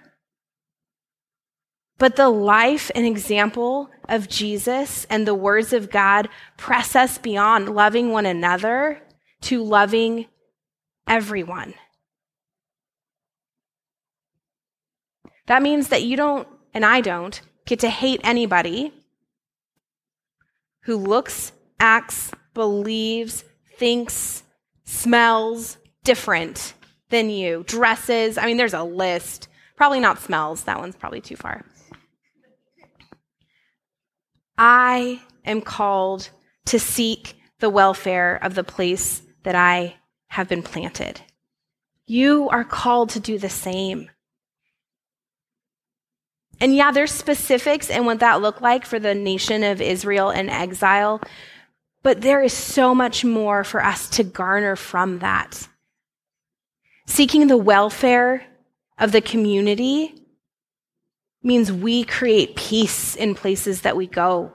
But 1.98 2.15
the 2.15 2.30
life 2.30 2.91
and 2.96 3.06
example 3.06 3.89
of 4.10 4.28
Jesus 4.28 5.06
and 5.10 5.28
the 5.28 5.36
words 5.36 5.74
of 5.74 5.89
God 5.89 6.28
press 6.58 6.96
us 6.96 7.17
beyond 7.17 7.74
loving 7.74 8.12
one 8.12 8.26
another 8.26 9.02
to 9.41 9.63
loving 9.63 10.26
everyone. 11.08 11.76
That 15.48 15.62
means 15.62 15.90
that 15.90 16.04
you 16.04 16.16
don't, 16.16 16.48
and 16.74 16.86
I 16.86 17.02
don't, 17.02 17.40
get 17.66 17.80
to 17.80 17.90
hate 17.90 18.22
anybody 18.24 18.94
who 20.82 20.98
looks, 20.98 21.54
acts, 21.80 22.32
believes, 22.54 23.44
thinks, 23.78 24.44
smells 24.86 25.78
different 26.04 26.74
than 27.10 27.30
you, 27.30 27.64
dresses. 27.68 28.38
I 28.38 28.46
mean, 28.46 28.58
there's 28.58 28.74
a 28.74 28.84
list. 28.84 29.48
Probably 29.76 30.00
not 30.00 30.20
smells. 30.20 30.64
That 30.64 30.80
one's 30.80 30.96
probably 30.96 31.22
too 31.22 31.36
far. 31.36 31.64
I 34.58 35.22
am 35.46 35.62
called 35.62 36.30
to 36.66 36.80
seek 36.80 37.36
the 37.60 37.70
welfare 37.70 38.40
of 38.42 38.56
the 38.56 38.64
place 38.64 39.22
that 39.44 39.56
I 39.56 39.96
have 40.28 40.48
been 40.48 40.64
planted. 40.64 41.22
You 42.06 42.50
are 42.50 42.64
called 42.64 43.10
to 43.12 43.20
do 43.20 43.38
the 43.38 43.50
same. 43.50 44.10
And 46.63 46.73
yeah, 46.73 46.93
there's 46.93 47.12
specifics 47.12 47.89
and 47.89 48.06
what 48.06 48.21
that 48.21 48.41
looked 48.41 48.62
like 48.62 48.86
for 48.86 48.97
the 48.97 49.13
nation 49.13 49.63
of 49.63 49.82
Israel 49.82 50.30
in 50.30 50.47
exile, 50.47 51.21
but 52.04 52.21
there 52.21 52.41
is 52.41 52.54
so 52.54 52.95
much 52.95 53.26
more 53.26 53.65
for 53.65 53.84
us 53.84 54.08
to 54.12 54.23
garner 54.23 54.78
from 54.78 55.19
that. 55.19 55.67
Seeking 57.06 57.47
the 57.47 57.58
welfare 57.58 58.45
of 58.97 59.12
the 59.12 59.19
community 59.19 60.15
means 61.43 61.69
we 61.69 62.06
create 62.06 62.56
peace 62.56 63.17
in 63.17 63.36
places 63.36 63.82
that 63.82 63.97
we 63.97 64.08
go. 64.08 64.54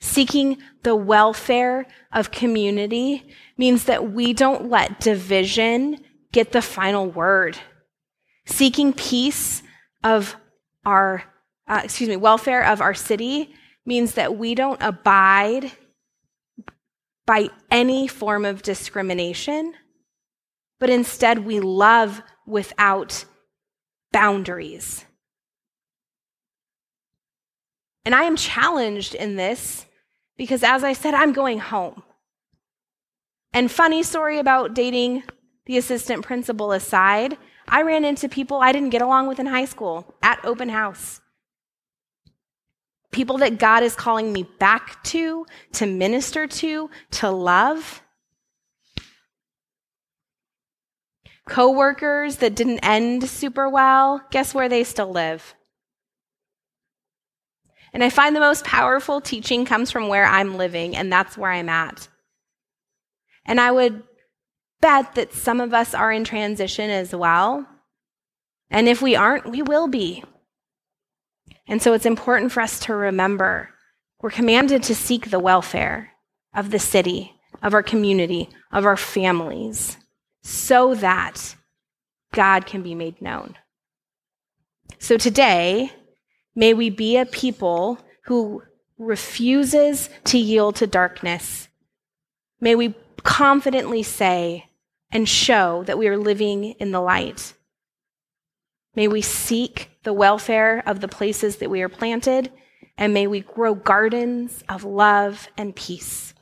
Seeking 0.00 0.56
the 0.82 0.96
welfare 0.96 1.86
of 2.10 2.30
community 2.30 3.28
means 3.58 3.84
that 3.84 4.12
we 4.12 4.32
don't 4.32 4.70
let 4.70 4.98
division 4.98 5.98
get 6.32 6.52
the 6.52 6.62
final 6.62 7.06
word. 7.06 7.58
Seeking 8.46 8.94
peace 8.94 9.62
of 10.02 10.34
our, 10.88 11.22
uh, 11.68 11.82
excuse 11.84 12.08
me, 12.08 12.16
welfare 12.16 12.64
of 12.64 12.80
our 12.80 12.94
city 12.94 13.54
means 13.86 14.14
that 14.14 14.36
we 14.36 14.54
don't 14.54 14.82
abide 14.82 15.70
by 17.26 17.48
any 17.70 18.08
form 18.08 18.44
of 18.44 18.62
discrimination, 18.62 19.74
but 20.80 20.90
instead 20.90 21.44
we 21.44 21.60
love 21.60 22.22
without 22.46 23.24
boundaries. 24.12 25.04
And 28.04 28.14
I 28.14 28.22
am 28.22 28.36
challenged 28.36 29.14
in 29.14 29.36
this 29.36 29.84
because, 30.38 30.62
as 30.62 30.82
I 30.82 30.94
said, 30.94 31.12
I'm 31.12 31.32
going 31.32 31.58
home. 31.58 32.02
And 33.52 33.70
funny 33.70 34.02
story 34.02 34.38
about 34.38 34.72
dating 34.72 35.24
the 35.66 35.76
assistant 35.76 36.24
principal 36.24 36.72
aside, 36.72 37.36
I 37.70 37.82
ran 37.82 38.04
into 38.04 38.28
people 38.28 38.58
I 38.58 38.72
didn't 38.72 38.90
get 38.90 39.02
along 39.02 39.28
with 39.28 39.38
in 39.38 39.46
high 39.46 39.64
school 39.64 40.14
at 40.22 40.44
open 40.44 40.68
house. 40.68 41.20
People 43.10 43.38
that 43.38 43.58
God 43.58 43.82
is 43.82 43.94
calling 43.94 44.32
me 44.32 44.44
back 44.58 45.02
to, 45.04 45.46
to 45.72 45.86
minister 45.86 46.46
to, 46.46 46.90
to 47.12 47.30
love. 47.30 48.02
Coworkers 51.46 52.36
that 52.36 52.54
didn't 52.54 52.80
end 52.80 53.28
super 53.28 53.68
well, 53.68 54.22
guess 54.30 54.52
where 54.52 54.68
they 54.68 54.84
still 54.84 55.10
live? 55.10 55.54
And 57.92 58.04
I 58.04 58.10
find 58.10 58.36
the 58.36 58.40
most 58.40 58.64
powerful 58.64 59.20
teaching 59.20 59.64
comes 59.64 59.90
from 59.90 60.08
where 60.08 60.26
I'm 60.26 60.58
living, 60.58 60.94
and 60.94 61.10
that's 61.10 61.38
where 61.38 61.50
I'm 61.50 61.70
at. 61.70 62.08
And 63.46 63.58
I 63.58 63.70
would 63.72 64.02
bet 64.80 65.14
that 65.14 65.32
some 65.32 65.60
of 65.60 65.74
us 65.74 65.94
are 65.94 66.12
in 66.12 66.24
transition 66.24 66.90
as 66.90 67.14
well. 67.14 67.66
And 68.70 68.88
if 68.88 69.02
we 69.02 69.16
aren't, 69.16 69.50
we 69.50 69.62
will 69.62 69.88
be. 69.88 70.22
And 71.66 71.82
so 71.82 71.92
it's 71.92 72.06
important 72.06 72.52
for 72.52 72.60
us 72.60 72.80
to 72.80 72.94
remember 72.94 73.70
we're 74.20 74.30
commanded 74.30 74.82
to 74.84 74.94
seek 74.96 75.30
the 75.30 75.38
welfare 75.38 76.10
of 76.54 76.70
the 76.70 76.78
city, 76.80 77.34
of 77.62 77.72
our 77.72 77.84
community, 77.84 78.48
of 78.72 78.84
our 78.84 78.96
families, 78.96 79.96
so 80.42 80.94
that 80.96 81.54
God 82.32 82.66
can 82.66 82.82
be 82.82 82.96
made 82.96 83.22
known. 83.22 83.54
So 84.98 85.16
today, 85.16 85.92
may 86.56 86.74
we 86.74 86.90
be 86.90 87.16
a 87.16 87.26
people 87.26 88.00
who 88.24 88.62
refuses 88.98 90.10
to 90.24 90.38
yield 90.38 90.76
to 90.76 90.86
darkness. 90.86 91.68
May 92.60 92.74
we 92.74 92.94
confidently 93.22 94.02
say 94.02 94.67
and 95.10 95.28
show 95.28 95.82
that 95.84 95.98
we 95.98 96.08
are 96.08 96.16
living 96.16 96.72
in 96.72 96.92
the 96.92 97.00
light. 97.00 97.54
May 98.94 99.08
we 99.08 99.22
seek 99.22 99.90
the 100.02 100.12
welfare 100.12 100.82
of 100.86 101.00
the 101.00 101.08
places 101.08 101.56
that 101.56 101.70
we 101.70 101.82
are 101.82 101.88
planted, 101.88 102.50
and 102.96 103.14
may 103.14 103.26
we 103.26 103.40
grow 103.40 103.74
gardens 103.74 104.64
of 104.68 104.84
love 104.84 105.48
and 105.56 105.74
peace. 105.74 106.34